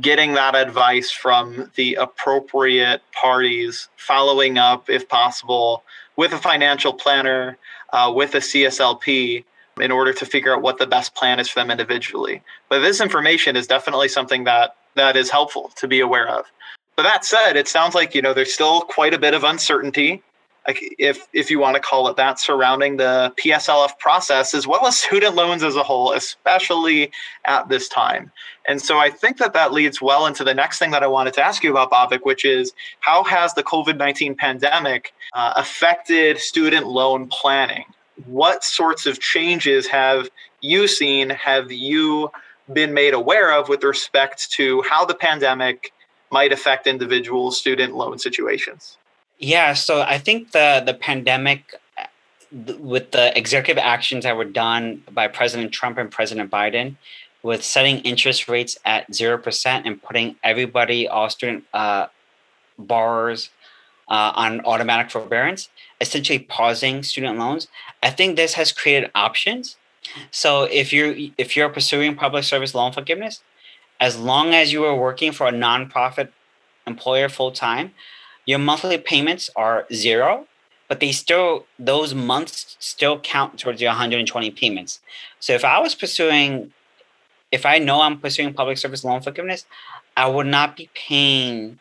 [0.00, 5.84] getting that advice from the appropriate parties, following up if possible
[6.16, 7.58] with a financial planner,
[7.92, 9.44] uh, with a CSLP
[9.82, 12.42] in order to figure out what the best plan is for them individually.
[12.70, 16.46] But this information is definitely something that that is helpful to be aware of.
[16.96, 20.22] But that said, it sounds like you know there's still quite a bit of uncertainty
[20.68, 24.98] if if you want to call it that, surrounding the PSLF process as well as
[24.98, 27.10] student loans as a whole, especially
[27.44, 28.30] at this time.
[28.68, 31.34] And so I think that that leads well into the next thing that I wanted
[31.34, 36.38] to ask you about, Bhavik, which is how has the COVID 19 pandemic uh, affected
[36.38, 37.84] student loan planning?
[38.26, 40.28] What sorts of changes have
[40.60, 41.30] you seen?
[41.30, 42.30] Have you
[42.72, 45.92] been made aware of with respect to how the pandemic
[46.32, 48.98] might affect individual student loan situations?
[49.38, 51.74] Yeah, so I think the the pandemic
[52.78, 56.96] with the executive actions that were done by President Trump and President Biden
[57.42, 62.06] with setting interest rates at 0% and putting everybody, all student uh,
[62.78, 63.50] borrowers,
[64.08, 65.68] uh, on automatic forbearance,
[66.00, 67.68] essentially pausing student loans.
[68.02, 69.76] I think this has created options.
[70.30, 73.42] So if you're if you're pursuing public service loan forgiveness,
[73.98, 76.28] as long as you are working for a nonprofit
[76.86, 77.92] employer full time,
[78.46, 80.46] your monthly payments are zero,
[80.88, 85.00] but they still those months still count towards your 120 payments.
[85.40, 86.72] So if I was pursuing,
[87.50, 89.66] if I know I'm pursuing public service loan forgiveness,
[90.16, 91.78] I would not be paying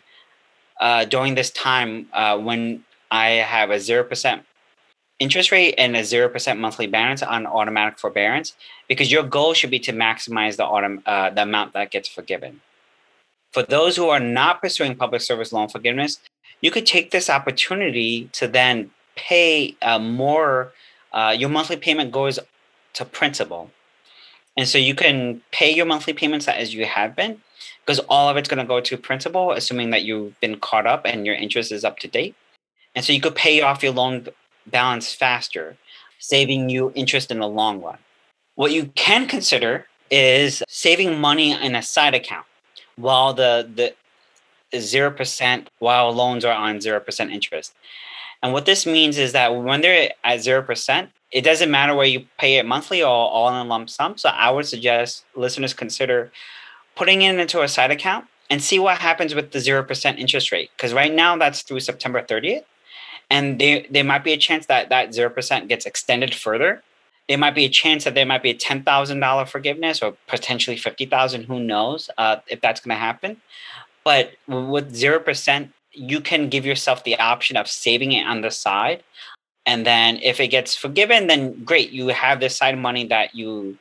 [0.82, 4.44] uh, during this time uh, when I have a zero percent
[5.20, 8.56] interest rate and a zero percent monthly balance on automatic forbearance,
[8.90, 12.62] because your goal should be to maximize the autom- uh, the amount that gets forgiven.
[13.54, 16.20] For those who are not pursuing public service loan forgiveness,
[16.66, 20.74] you could take this opportunity to then pay uh, more.
[21.14, 22.40] Uh, your monthly payment goes
[22.94, 23.70] to principal.
[24.58, 27.42] And so you can pay your monthly payments as you have been,
[27.82, 31.06] because all of it's going to go to principal, assuming that you've been caught up
[31.06, 32.34] and your interest is up to date.
[32.96, 34.28] And so you could pay off your loan
[34.66, 35.78] balance faster,
[36.18, 38.00] saving you interest in the long run.
[38.56, 42.48] What you can consider is saving money in a side account
[42.96, 43.94] while the, the
[44.82, 47.74] zero percent while loans are on zero percent interest.
[48.42, 52.06] And what this means is that when they're at zero percent, it doesn't matter where
[52.06, 54.18] you pay it monthly or all in a lump sum.
[54.18, 56.32] So I would suggest listeners consider
[56.96, 60.52] putting it into a side account and see what happens with the zero percent interest
[60.52, 60.70] rate.
[60.78, 62.64] Because right now that's through September 30th.
[63.30, 66.84] And there, there might be a chance that that 0% gets extended further.
[67.28, 71.46] There might be a chance that there might be a $10,000 forgiveness or potentially 50,000,
[71.46, 73.38] who knows uh, if that's going to happen.
[74.06, 79.04] But with 0%, you can give yourself the option of saving it on the side.
[79.66, 83.78] And then if it gets forgiven, then great, you have this side money that you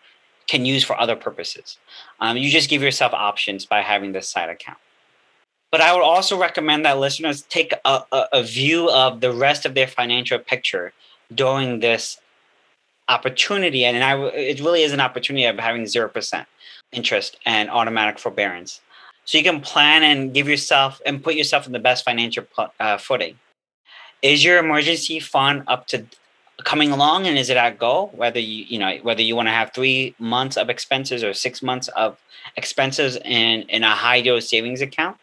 [0.48, 1.78] can use for other purposes.
[2.20, 4.78] Um, you just give yourself options by having this side account.
[5.70, 9.66] But I would also recommend that listeners take a, a, a view of the rest
[9.66, 10.92] of their financial picture
[11.34, 12.18] during this
[13.08, 13.84] opportunity.
[13.84, 16.46] And I, it really is an opportunity of having 0%
[16.92, 18.80] interest and automatic forbearance
[19.24, 22.44] so you can plan and give yourself and put yourself in the best financial
[22.80, 23.38] uh, footing.
[24.22, 26.04] Is your emergency fund up to
[26.62, 28.10] coming along and is it at goal?
[28.14, 31.62] Whether you you know whether you want to have three months of expenses or six
[31.62, 32.18] months of
[32.56, 35.16] expenses in in a high dose savings account,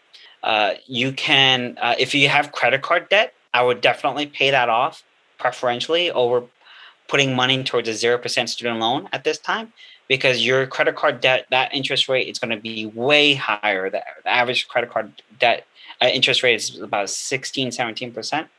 [0.43, 4.69] uh, you can uh, if you have credit card debt, I would definitely pay that
[4.69, 5.03] off
[5.37, 6.43] preferentially over
[7.07, 9.73] putting money towards a zero percent student loan at this time
[10.11, 13.89] because your credit card debt that interest rate is going to be way higher.
[13.89, 15.65] The, average credit card debt
[16.01, 18.49] uh, interest rate is about 16 17%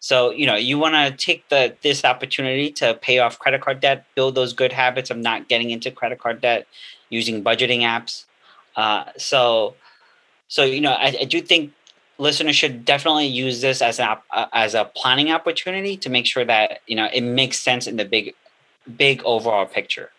[0.00, 3.80] so you know you want to take the this opportunity to pay off credit card
[3.80, 6.66] debt build those good habits of not getting into credit card debt
[7.08, 8.24] using budgeting apps.
[8.76, 9.74] Uh, so
[10.48, 11.72] so you know I, I, do think
[12.18, 16.44] listeners should definitely use this as an uh, as a planning opportunity to make sure
[16.44, 18.34] that you know it makes sense in the big
[18.96, 20.10] big overall picture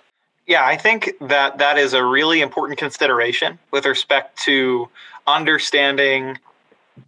[0.48, 4.90] yeah, I think that that is a really important consideration with respect to
[5.28, 6.38] understanding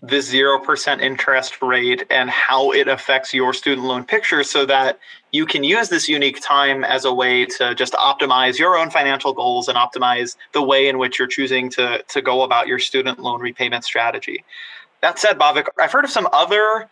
[0.04, 5.00] the 0% interest rate and how it affects your student loan picture so that
[5.32, 9.34] you can use this unique time as a way to just optimize your own financial
[9.34, 13.20] goals and optimize the way in which you're choosing to, to go about your student
[13.20, 14.44] loan repayment strategy.
[15.02, 16.88] That said, Bhavik, I've heard of some other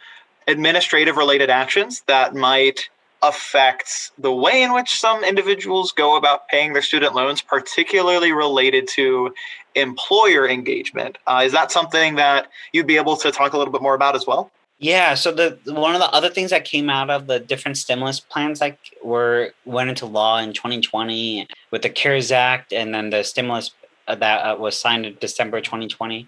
[0.47, 2.89] administrative related actions that might
[3.21, 8.87] affects the way in which some individuals go about paying their student loans, particularly related
[8.89, 9.33] to
[9.75, 11.17] employer engagement.
[11.27, 14.15] Uh, is that something that you'd be able to talk a little bit more about
[14.15, 14.51] as well?
[14.79, 18.19] Yeah, so the one of the other things that came out of the different stimulus
[18.19, 23.23] plans that were went into law in 2020 with the CARES Act and then the
[23.23, 23.71] stimulus
[24.07, 26.27] uh, that uh, was signed in December 2020,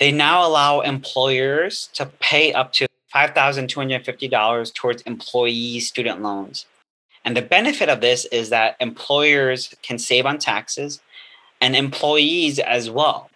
[0.00, 6.66] they now allow employers to pay up to $5,250 towards employee student loans.
[7.24, 11.00] And the benefit of this is that employers can save on taxes
[11.60, 13.30] and employees as well.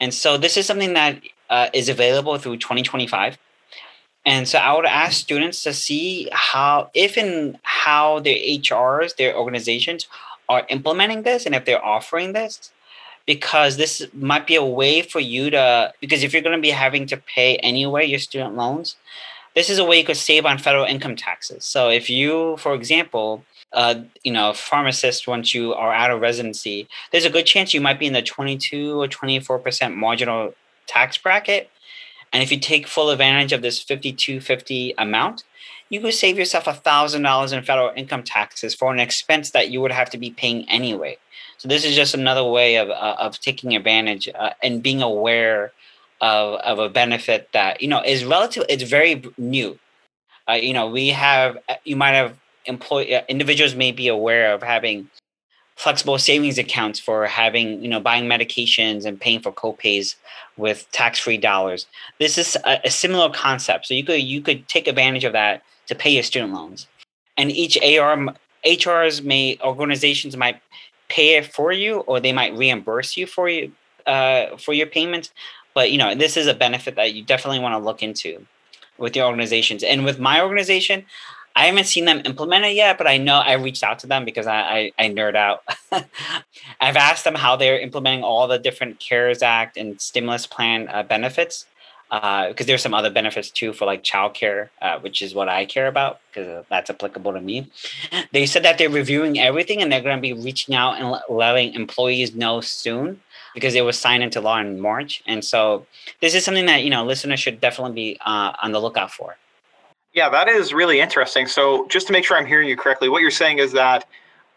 [0.00, 3.38] And so this is something that uh, is available through 2025
[4.28, 9.34] and so I would ask students to see how, if and how their HRs, their
[9.34, 10.06] organizations
[10.50, 12.70] are implementing this and if they're offering this,
[13.28, 16.70] because this might be a way for you to, because if you're going to be
[16.70, 18.96] having to pay anyway your student loans,
[19.54, 21.62] this is a way you could save on federal income taxes.
[21.66, 26.88] So if you, for example, uh, you know, pharmacist once you are out of residency,
[27.12, 30.54] there's a good chance you might be in the 22 or 24% marginal
[30.86, 31.70] tax bracket
[32.32, 35.44] and if you take full advantage of this 5250 amount,
[35.88, 39.92] you could save yourself $1,000 in federal income taxes for an expense that you would
[39.92, 41.16] have to be paying anyway.
[41.58, 45.72] So this is just another way of, uh, of taking advantage uh, and being aware
[46.20, 49.78] of, of a benefit that, you know, is relative, it's very new.
[50.48, 54.62] Uh, you know, we have, you might have employee, uh, individuals may be aware of
[54.62, 55.10] having
[55.78, 60.16] flexible savings accounts for having you know buying medications and paying for copays
[60.56, 61.86] with tax-free dollars.
[62.18, 63.86] This is a, a, similar concept.
[63.86, 66.88] So you could you could take advantage of that to pay your student loans.
[67.36, 68.34] And each ar
[68.66, 70.60] hrs may organizations might
[71.08, 73.72] pay it for you or they might reimburse you for you
[74.06, 75.32] uh, for your payments.
[75.74, 78.46] But you know this is a benefit that you definitely want to look into
[78.98, 79.82] with your organizations.
[79.82, 81.04] And with my organization
[81.58, 84.24] I haven't seen them implement it yet, but I know I reached out to them
[84.24, 85.64] because I, I, I nerd out.
[86.80, 91.02] I've asked them how they're implementing all the different CARES Act and stimulus plan uh,
[91.02, 91.66] benefits
[92.10, 95.66] because uh, there's some other benefits too for like childcare, uh, which is what I
[95.66, 97.70] care about because that's applicable to me.
[98.32, 101.74] They said that they're reviewing everything and they're going to be reaching out and letting
[101.74, 103.20] employees know soon
[103.54, 105.22] because it was signed into law in March.
[105.26, 105.86] And so
[106.20, 109.36] this is something that you know listeners should definitely be uh, on the lookout for.
[110.14, 111.46] Yeah, that is really interesting.
[111.46, 114.06] So, just to make sure I'm hearing you correctly, what you're saying is that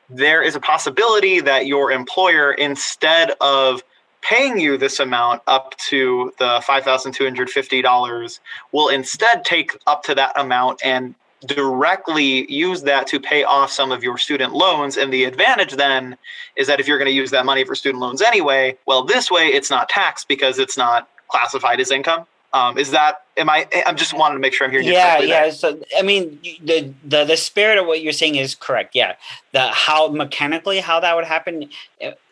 [0.09, 3.83] there is a possibility that your employer, instead of
[4.21, 8.39] paying you this amount up to the $5,250,
[8.71, 11.15] will instead take up to that amount and
[11.45, 14.97] directly use that to pay off some of your student loans.
[14.97, 16.17] And the advantage then
[16.55, 19.31] is that if you're going to use that money for student loans anyway, well, this
[19.31, 22.25] way it's not taxed because it's not classified as income.
[22.53, 23.65] Um, is that am I?
[23.85, 24.91] I'm just wanting to make sure I'm hearing you.
[24.91, 25.43] Yeah, yeah.
[25.43, 25.51] There.
[25.53, 28.93] So I mean, the the the spirit of what you're saying is correct.
[28.93, 29.15] Yeah,
[29.53, 31.69] the how mechanically how that would happen.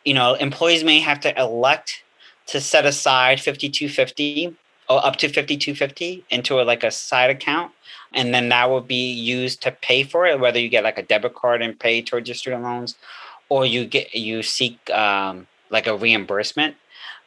[0.05, 2.03] You know, employees may have to elect
[2.47, 4.55] to set aside 5250
[4.89, 7.71] or up to 5250 into a, like a side account
[8.11, 11.03] and then that will be used to pay for it whether you get like a
[11.03, 12.95] debit card and pay towards your student loans
[13.49, 16.75] or you get you seek um, like a reimbursement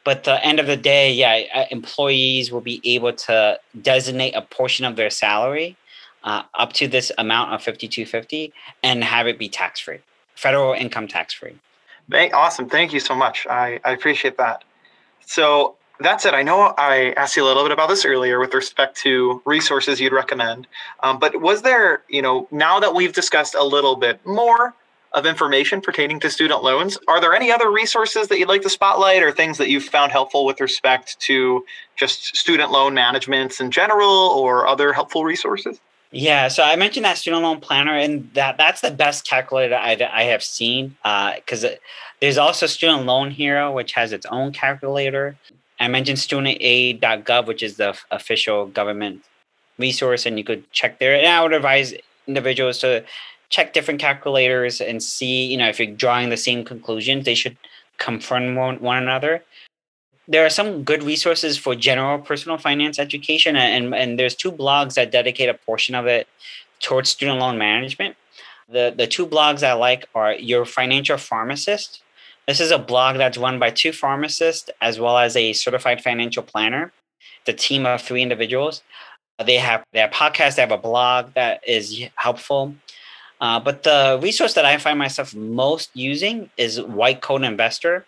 [0.04, 4.84] but the end of the day, yeah, employees will be able to designate a portion
[4.84, 5.76] of their salary
[6.24, 8.52] uh, up to this amount of 5250
[8.82, 9.98] and have it be tax free,
[10.34, 11.54] federal income tax free.
[12.32, 12.68] Awesome.
[12.68, 13.46] Thank you so much.
[13.48, 14.64] I, I appreciate that.
[15.24, 16.34] So that's it.
[16.34, 20.00] I know I asked you a little bit about this earlier with respect to resources
[20.00, 20.66] you'd recommend.
[21.02, 24.74] Um, but was there, you know, now that we've discussed a little bit more
[25.14, 26.98] of information pertaining to student loans.
[27.06, 30.10] Are there any other resources that you'd like to spotlight or things that you've found
[30.10, 31.64] helpful with respect to
[31.96, 35.80] just student loan management in general or other helpful resources?
[36.12, 39.96] Yeah, so I mentioned that student loan planner, and that that's the best calculator I,
[40.12, 40.96] I have seen.
[41.02, 41.76] Because uh,
[42.20, 45.36] there's also Student Loan Hero, which has its own calculator.
[45.80, 49.24] I mentioned studentaid.gov, which is the official government
[49.78, 51.16] resource, and you could check there.
[51.16, 51.94] And I would advise
[52.28, 53.04] individuals to
[53.48, 57.56] check different calculators and see, you know, if you're drawing the same conclusions, they should
[57.98, 59.42] confirm one, one another.
[60.32, 64.94] There are some good resources for general personal finance education, and, and there's two blogs
[64.94, 66.26] that dedicate a portion of it
[66.80, 68.16] towards student loan management.
[68.66, 72.02] The, the two blogs I like are Your Financial Pharmacist.
[72.48, 76.42] This is a blog that's run by two pharmacists as well as a certified financial
[76.42, 76.92] planner,
[77.44, 78.82] the team of three individuals.
[79.44, 82.74] They have their podcast, they have a blog that is helpful.
[83.42, 88.06] Uh, but the resource that I find myself most using is White Coat Investor.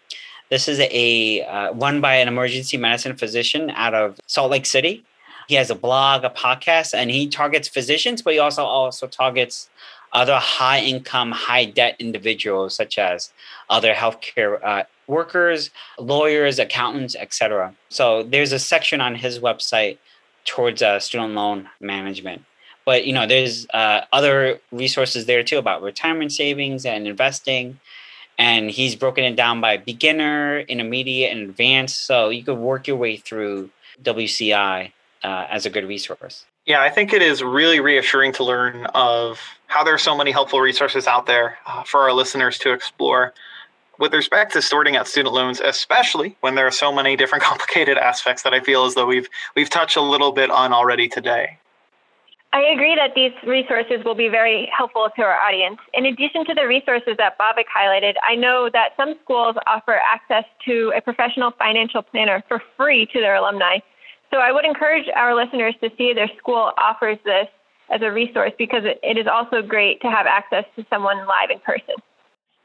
[0.50, 5.04] This is a uh, run by an emergency medicine physician out of Salt Lake City.
[5.48, 9.68] He has a blog, a podcast, and he targets physicians, but he also also targets
[10.12, 13.32] other high income, high debt individuals, such as
[13.68, 17.74] other healthcare uh, workers, lawyers, accountants, etc.
[17.88, 19.98] So there's a section on his website
[20.44, 22.44] towards uh, student loan management.
[22.84, 27.80] But you know, there's uh, other resources there too about retirement savings and investing,
[28.38, 32.06] and he's broken it down by beginner, intermediate, and advanced.
[32.06, 33.70] So you could work your way through
[34.02, 36.46] WCI uh, as a good resource.
[36.66, 40.30] Yeah, I think it is really reassuring to learn of how there are so many
[40.30, 43.34] helpful resources out there uh, for our listeners to explore.
[43.98, 47.98] With respect to sorting out student loans, especially when there are so many different complicated
[47.98, 51.58] aspects that I feel as though we've we've touched a little bit on already today.
[52.54, 55.78] I agree that these resources will be very helpful to our audience.
[55.92, 60.44] In addition to the resources that Bhavik highlighted, I know that some schools offer access
[60.66, 63.78] to a professional financial planner for free to their alumni.
[64.30, 67.48] So I would encourage our listeners to see their school offers this
[67.90, 71.58] as a resource because it is also great to have access to someone live in
[71.58, 71.96] person.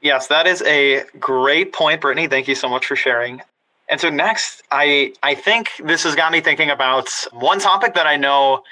[0.01, 2.27] Yes, that is a great point, Brittany.
[2.27, 3.41] Thank you so much for sharing.
[3.89, 8.05] And so next, I I think this has got me thinking about one topic that
[8.05, 8.63] I know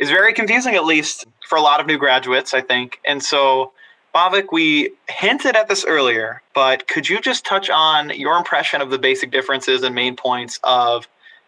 [0.00, 2.98] is very confusing, at least for a lot of new graduates, I think.
[3.06, 3.72] And so,
[4.14, 8.90] Bhavik, we hinted at this earlier, but could you just touch on your impression of
[8.90, 11.06] the basic differences and main points of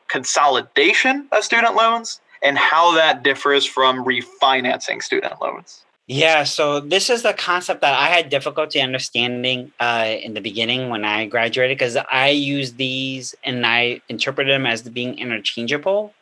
[0.08, 5.84] consolidation of student loans and how that differs from refinancing student loans?
[6.06, 10.90] Yeah, so this is the concept that I had difficulty understanding uh, in the beginning
[10.90, 16.12] when I graduated because I used these and I interpreted them as being interchangeable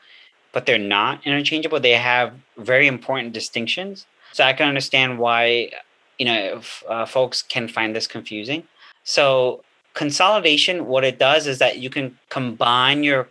[0.52, 1.80] but they're not interchangeable.
[1.80, 4.06] They have very important distinctions.
[4.32, 5.70] So I can understand why,
[6.18, 8.64] you know, if, uh, folks can find this confusing.
[9.04, 13.28] So consolidation, what it does is that you can combine your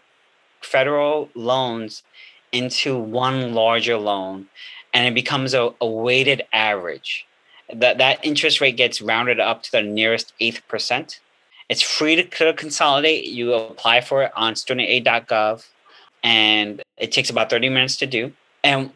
[0.62, 2.04] federal loans
[2.52, 4.48] into one larger loan,
[4.94, 7.26] and it becomes a, a weighted average.
[7.72, 11.20] That that interest rate gets rounded up to the nearest eighth percent.
[11.70, 13.26] It's free to consolidate.
[13.26, 15.68] You apply for it on studentaid.gov
[16.24, 18.32] and it takes about 30 minutes to do.
[18.64, 18.92] And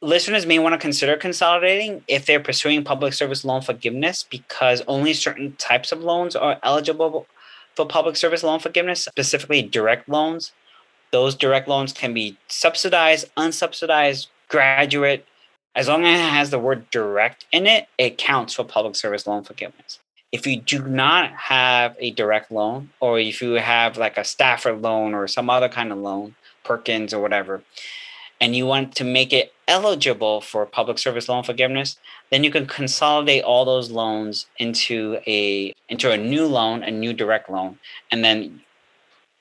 [0.00, 5.14] listeners may want to consider consolidating if they're pursuing public service loan forgiveness because only
[5.14, 7.26] certain types of loans are eligible
[7.74, 10.52] for public service loan forgiveness, specifically direct loans.
[11.12, 15.26] Those direct loans can be subsidized, unsubsidized, graduate.
[15.74, 19.26] As long as it has the word direct in it, it counts for public service
[19.26, 19.98] loan forgiveness.
[20.32, 24.82] If you do not have a direct loan, or if you have like a Stafford
[24.82, 26.34] loan or some other kind of loan,
[26.66, 27.62] Perkins or whatever,
[28.40, 31.98] and you want to make it eligible for public service loan forgiveness,
[32.30, 37.12] then you can consolidate all those loans into a into a new loan, a new
[37.12, 37.78] direct loan,
[38.10, 38.62] and then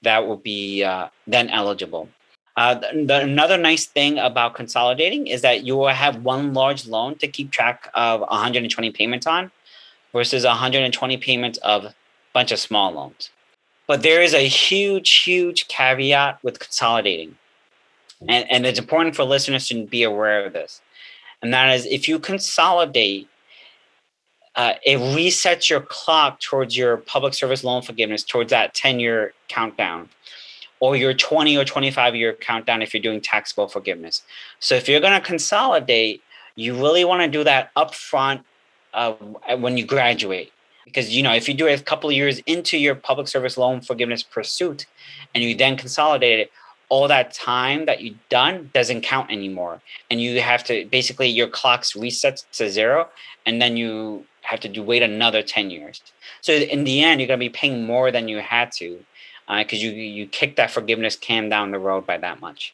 [0.02, 2.10] that will be uh, then eligible.
[2.58, 6.88] Uh, the, the, another nice thing about consolidating is that you will have one large
[6.88, 9.52] loan to keep track of 120 payments on
[10.14, 11.96] versus 120 payments of a
[12.34, 13.30] bunch of small loans.
[13.88, 17.38] But there is a huge, huge caveat with consolidating.
[18.28, 20.82] And, and it's important for listeners to be aware of this.
[21.42, 23.28] And that is if you consolidate,
[24.56, 29.34] uh, it resets your clock towards your public service loan forgiveness, towards that 10 year
[29.48, 30.10] countdown,
[30.80, 34.24] or your 20 or 25 year countdown if you're doing taxable forgiveness.
[34.60, 36.24] So if you're going to consolidate,
[36.56, 38.44] you really want to do that upfront
[38.94, 39.12] uh,
[39.58, 40.54] when you graduate
[40.86, 43.58] because you know if you do it a couple of years into your public service
[43.58, 44.86] loan forgiveness pursuit
[45.34, 46.52] and you then consolidate it
[46.90, 49.82] all that time that you've done doesn't count anymore.
[50.10, 53.10] And you have to basically your clocks resets to zero
[53.46, 56.02] and then you have to do wait another 10 years.
[56.42, 59.04] So in the end you're going to be paying more than you had to
[59.48, 62.74] because uh, you you kick that forgiveness can down the road by that much.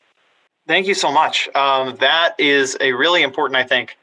[0.67, 1.49] Thank you so much.
[1.55, 3.97] Um, that is a really important i think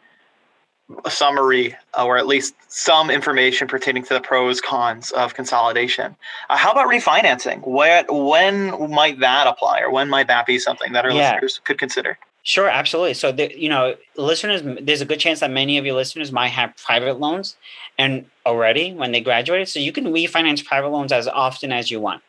[1.05, 6.16] a summary uh, or at least some information pertaining to the pros cons of consolidation.
[6.49, 7.66] Uh, how about refinancing?
[7.66, 11.32] Where when might that apply, or when might that be something that our yeah.
[11.32, 12.18] listeners could consider?
[12.43, 13.12] Sure, absolutely.
[13.12, 16.49] So, the, you know, listeners, there's a good chance that many of your listeners might
[16.49, 17.57] have private loans,
[17.99, 22.01] and already when they graduated, so you can refinance private loans as often as you
[22.01, 22.22] want.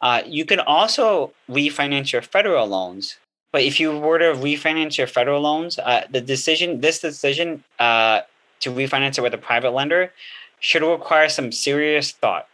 [0.00, 3.16] Uh, you can also refinance your federal loans
[3.52, 8.22] but if you were to refinance your federal loans, uh, the decision, this decision uh,
[8.60, 10.12] to refinance it with a private lender,
[10.58, 12.48] should require some serious thought.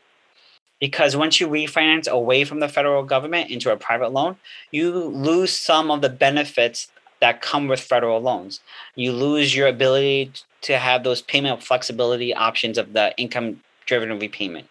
[0.80, 4.36] Because once you refinance away from the federal government into a private loan,
[4.70, 6.88] you lose some of the benefits
[7.20, 8.60] that come with federal loans.
[8.94, 10.32] You lose your ability
[10.62, 14.68] to have those payment flexibility options of the income driven repayment.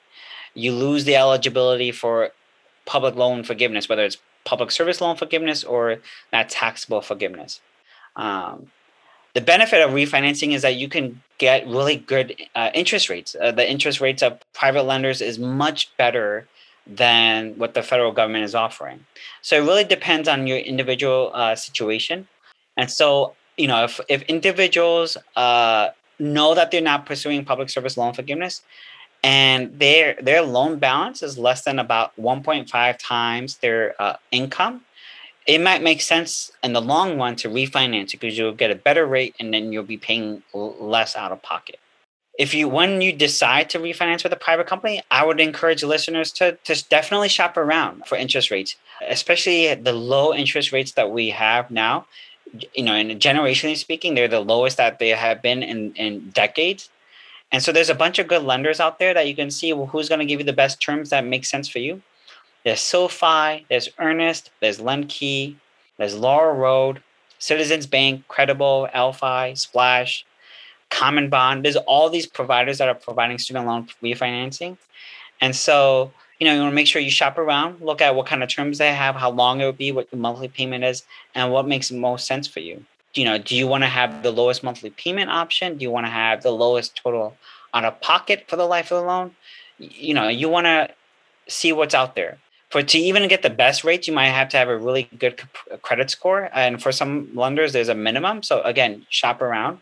[0.54, 2.32] You lose the eligibility for
[2.86, 4.18] public loan forgiveness, whether it's
[4.48, 5.98] public service loan forgiveness or
[6.32, 7.60] that taxable forgiveness.
[8.16, 8.72] Um,
[9.34, 13.36] the benefit of refinancing is that you can get really good uh, interest rates.
[13.40, 16.48] Uh, the interest rates of private lenders is much better
[16.88, 19.06] than what the federal government is offering.
[19.42, 22.28] So it really depends on your individual uh, situation.
[22.78, 25.90] And so, you know, if, if individuals uh,
[26.20, 28.62] know that they're not pursuing public service loan forgiveness
[29.28, 34.86] and their their loan balance is less than about 1.5 times their uh, income,
[35.46, 39.06] it might make sense in the long run to refinance because you'll get a better
[39.06, 41.80] rate and then you'll be paying less out of pocket
[42.38, 46.32] if you when you decide to refinance with a private company, I would encourage listeners
[46.34, 48.76] to, to definitely shop around for interest rates,
[49.08, 52.06] especially the low interest rates that we have now.
[52.74, 56.90] You know, and generationally speaking, they're the lowest that they have been in, in decades.
[57.52, 59.86] And so there's a bunch of good lenders out there that you can see well,
[59.86, 62.02] who's going to give you the best terms that make sense for you.
[62.66, 65.56] There's SoFi, there's Earnest, there's LendKey,
[65.98, 67.02] there's Laurel Road,
[67.40, 70.26] Citizens Bank, Credible, ELFI, Splash,
[70.92, 71.64] CommonBond.
[71.64, 74.78] There's all these providers that are providing student loan refinancing.
[75.40, 78.26] And so, you know, you want to make sure you shop around, look at what
[78.26, 81.04] kind of terms they have, how long it would be, what the monthly payment is,
[81.36, 82.84] and what makes most sense for you.
[83.14, 85.78] You know, do you want to have the lowest monthly payment option?
[85.78, 87.36] Do you want to have the lowest total
[87.74, 89.36] out of pocket for the life of the loan?
[89.80, 90.90] You know, you want to
[91.48, 92.38] see what's out there.
[92.70, 95.42] For to even get the best rates, you might have to have a really good
[95.82, 98.44] credit score, and for some lenders, there's a minimum.
[98.44, 99.80] So again, shop around.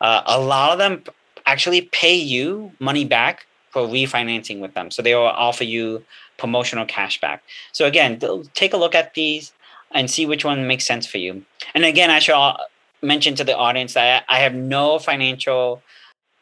[0.00, 1.02] Uh, a lot of them
[1.46, 4.90] actually pay you money back for refinancing with them.
[4.90, 6.04] So they will offer you
[6.36, 7.42] promotional cash back.
[7.72, 8.20] So again,
[8.54, 9.52] take a look at these
[9.92, 11.44] and see which one makes sense for you.
[11.74, 12.36] And again, I should
[13.02, 15.82] mention to the audience that I have no financial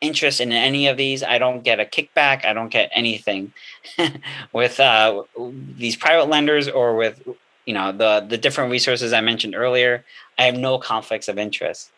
[0.01, 1.23] interest in any of these.
[1.23, 2.45] I don't get a kickback.
[2.45, 3.53] I don't get anything
[4.53, 5.23] with uh,
[5.77, 7.27] these private lenders or with
[7.67, 10.05] you know the the different resources I mentioned earlier.
[10.39, 11.91] I have no conflicts of interest.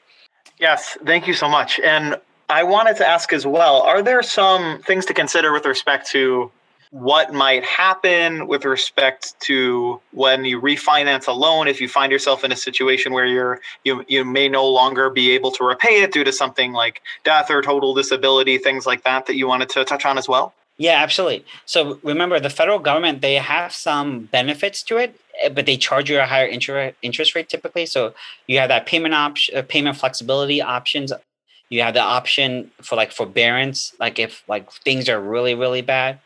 [0.58, 1.78] Yes, thank you so much.
[1.80, 2.16] And
[2.48, 6.50] I wanted to ask as well are there some things to consider with respect to
[6.90, 12.42] what might happen with respect to when you refinance a loan if you find yourself
[12.42, 16.12] in a situation where you're you you may no longer be able to repay it
[16.12, 19.84] due to something like death or total disability things like that that you wanted to
[19.84, 24.82] touch on as well yeah absolutely so remember the federal government they have some benefits
[24.82, 27.86] to it Eh, but they charge you a higher interest rate typically.
[27.86, 28.14] So
[28.46, 31.12] you have that payment option, uh, payment flexibility options.
[31.68, 36.18] You have the option for like forbearance, like if like things are really really bad.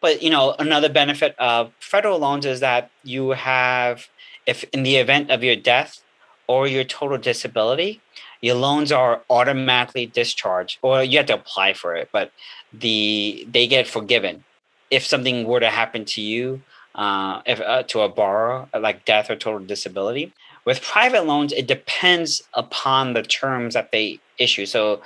[0.00, 4.08] But you know another benefit of federal loans is that you have,
[4.46, 6.02] if in the event of your death
[6.46, 8.00] or your total disability,
[8.40, 12.30] your loans are automatically discharged, or you have to apply for it, but
[12.72, 14.44] the they get forgiven
[14.90, 16.62] if something were to happen to you
[16.94, 20.32] uh, if, uh, to a borrower, like death or total disability.
[20.64, 24.66] With private loans, it depends upon the terms that they issue.
[24.66, 25.00] So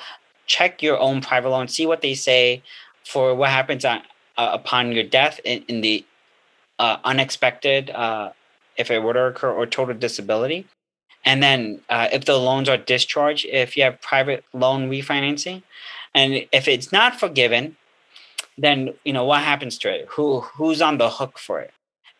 [0.46, 2.62] check your own private loan, see what they say
[3.04, 4.02] for what happens on,
[4.36, 6.04] uh, upon your death in, in the
[6.78, 8.30] uh, unexpected, uh,
[8.76, 10.66] if it were to occur, or total disability.
[11.24, 15.62] And then uh, if the loans are discharged, if you have private loan refinancing,
[16.14, 17.76] and if it's not forgiven,
[18.58, 21.72] then you know what happens to it who who's on the hook for it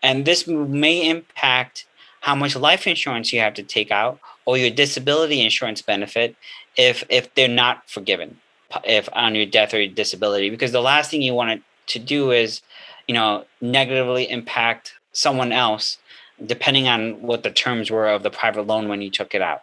[0.03, 1.87] and this may impact
[2.21, 6.35] how much life insurance you have to take out or your disability insurance benefit
[6.77, 8.39] if if they're not forgiven
[8.85, 11.67] if on your death or your disability because the last thing you want to
[11.99, 12.63] do is
[13.09, 15.99] you know negatively impact someone else
[16.45, 19.63] depending on what the terms were of the private loan when you took it out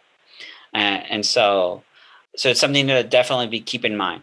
[0.74, 1.82] uh, and so
[2.36, 4.22] so it's something to definitely be keep in mind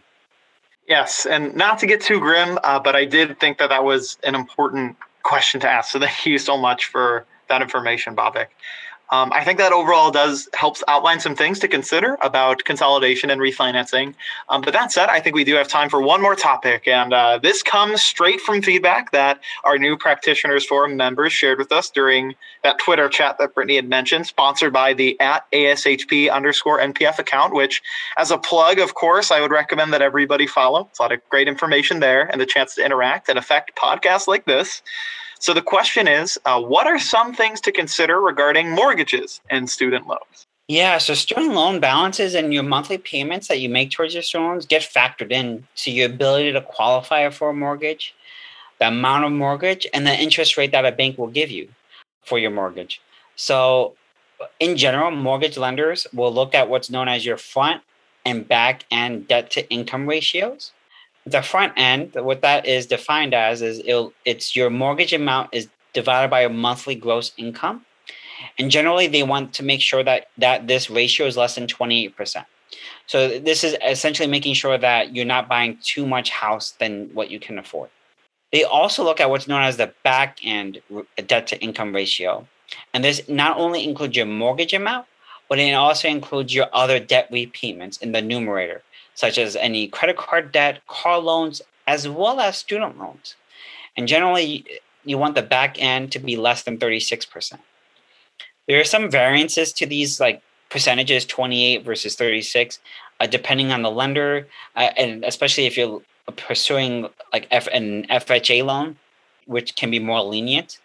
[0.88, 4.16] Yes, and not to get too grim, uh, but I did think that that was
[4.24, 5.92] an important question to ask.
[5.92, 8.46] So thank you so much for that information, Bhavik.
[9.10, 13.40] Um, I think that overall does helps outline some things to consider about consolidation and
[13.40, 14.14] refinancing.
[14.50, 17.12] Um, but that said, I think we do have time for one more topic, and
[17.12, 21.88] uh, this comes straight from feedback that our new practitioners forum members shared with us
[21.88, 27.18] during that Twitter chat that Brittany had mentioned, sponsored by the at ASHP underscore NPF
[27.18, 27.54] account.
[27.54, 27.82] Which,
[28.18, 30.88] as a plug, of course, I would recommend that everybody follow.
[30.90, 34.26] It's a lot of great information there, and the chance to interact and affect podcasts
[34.26, 34.82] like this.
[35.40, 40.06] So the question is, uh, what are some things to consider regarding mortgages and student
[40.06, 40.46] loans?
[40.66, 44.50] Yeah, so student loan balances and your monthly payments that you make towards your student
[44.50, 48.14] loans get factored in to your ability to qualify for a mortgage,
[48.78, 51.68] the amount of mortgage, and the interest rate that a bank will give you
[52.24, 53.00] for your mortgage.
[53.36, 53.94] So,
[54.60, 57.82] in general, mortgage lenders will look at what's known as your front
[58.26, 60.72] and back end debt to income ratios
[61.30, 63.82] the front end, what that is defined as is
[64.24, 67.84] it's your mortgage amount is divided by your monthly gross income.
[68.58, 72.44] And generally they want to make sure that that this ratio is less than 28%.
[73.06, 77.30] So this is essentially making sure that you're not buying too much house than what
[77.30, 77.90] you can afford.
[78.52, 80.80] They also look at what's known as the back end
[81.26, 82.46] debt to income ratio.
[82.92, 85.06] And this not only includes your mortgage amount,
[85.48, 88.82] but it also includes your other debt repayments in the numerator,
[89.18, 93.34] such as any credit card debt, car loans, as well as student loans.
[93.96, 94.64] And generally,
[95.04, 97.58] you want the back end to be less than 36%.
[98.68, 100.40] There are some variances to these, like
[100.70, 102.78] percentages 28 versus 36,
[103.18, 104.46] uh, depending on the lender,
[104.76, 106.00] uh, and especially if you're
[106.36, 108.98] pursuing like F- an FHA loan,
[109.46, 110.78] which can be more lenient.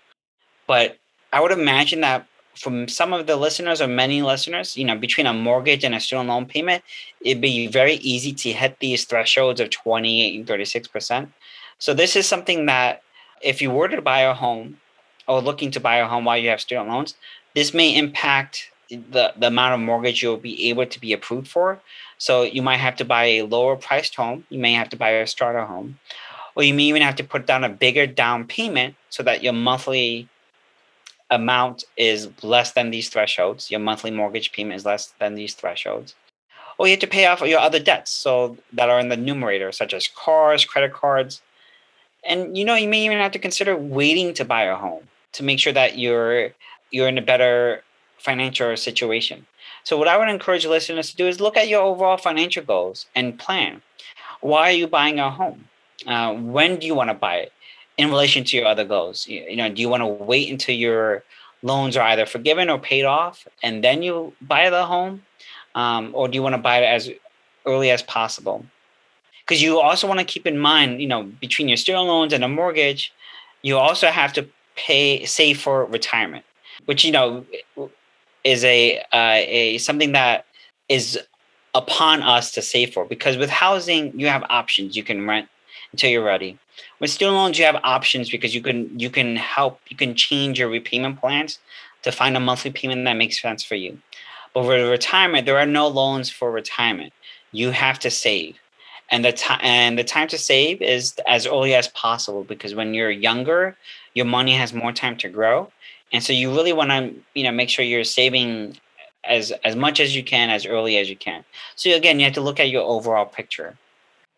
[0.66, 0.98] But
[1.32, 2.26] I would imagine that
[2.56, 6.00] from some of the listeners or many listeners, you know, between a mortgage and a
[6.00, 6.84] student loan payment,
[7.22, 11.30] it'd be very easy to hit these thresholds of 28 and 36%.
[11.80, 13.02] So this is something that
[13.42, 14.78] if you were to buy a home
[15.28, 17.16] or looking to buy a home while you have student loans,
[17.56, 21.80] this may impact the, the amount of mortgage you'll be able to be approved for.
[22.18, 24.46] So you might have to buy a lower priced home.
[24.50, 26.00] You may have to buy a starter home.
[26.56, 29.54] Or you may even have to put down a bigger down payment so that your
[29.54, 30.30] monthly
[31.36, 33.72] amount is less than these thresholds.
[33.72, 36.16] Your monthly mortgage payment is less than these thresholds.
[36.78, 39.72] Or you have to pay off your other debts so that are in the numerator,
[39.72, 41.42] such as cars, credit cards.
[42.26, 45.44] And you know, you may even have to consider waiting to buy a home to
[45.44, 46.52] make sure that you're
[46.92, 47.84] you're in a better
[48.18, 49.46] financial situation.
[49.84, 53.06] So, what I would encourage listeners to do is look at your overall financial goals
[53.16, 53.82] and plan.
[54.42, 55.68] Why are you buying a home?
[56.08, 57.54] Uh, when do you want to buy it
[57.98, 59.28] in relation to your other goals?
[59.28, 61.24] You, know, do you want to wait until your
[61.62, 65.24] loans are either forgiven or paid off and then you buy the home?
[65.76, 67.10] Um, or do you want to buy it as
[67.66, 68.66] early as possible?
[69.40, 72.44] Because you also want to keep in mind, you know, between your student loans and
[72.44, 73.12] a mortgage,
[73.62, 76.46] you also have to pay save for retirement,
[76.86, 77.46] which you know
[78.44, 80.46] is a uh, a something that
[80.90, 81.20] is
[81.76, 85.48] upon us to save for because with housing you have options you can rent
[85.94, 86.58] until you're ready.
[87.00, 90.60] With student loans you have options because you can you can help you can change
[90.60, 91.60] your repayment plans
[92.02, 93.98] to find a monthly payment that makes sense for you.
[94.54, 97.14] But with retirement there are no loans for retirement.
[97.52, 98.58] You have to save.
[99.12, 102.94] And the time and the time to save is as early as possible because when
[102.94, 103.78] you're younger
[104.16, 105.72] your money has more time to grow.
[106.12, 108.78] And so you really want to you know make sure you're saving
[109.24, 111.46] as as much as you can as early as you can.
[111.76, 113.78] So again you have to look at your overall picture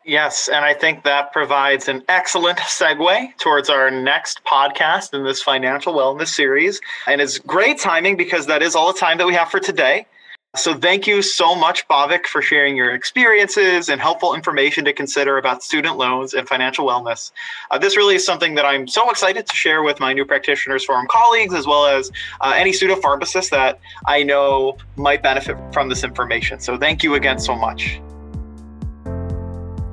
[0.08, 5.41] Yes, and I think that provides an excellent segue towards our next podcast in this
[5.41, 6.80] financial wellness series.
[7.08, 10.06] And it's great timing because that is all the time that we have for today.
[10.56, 15.39] So thank you so much, Bhavik, for sharing your experiences and helpful information to consider
[15.39, 17.32] about student loans and financial wellness.
[17.72, 20.86] Uh, this really is something that I'm so excited to share with my new practitioners
[20.86, 25.89] forum colleagues, as well as uh, any student pharmacists that I know might benefit from
[25.89, 26.60] this information.
[26.60, 27.99] So thank you again so much.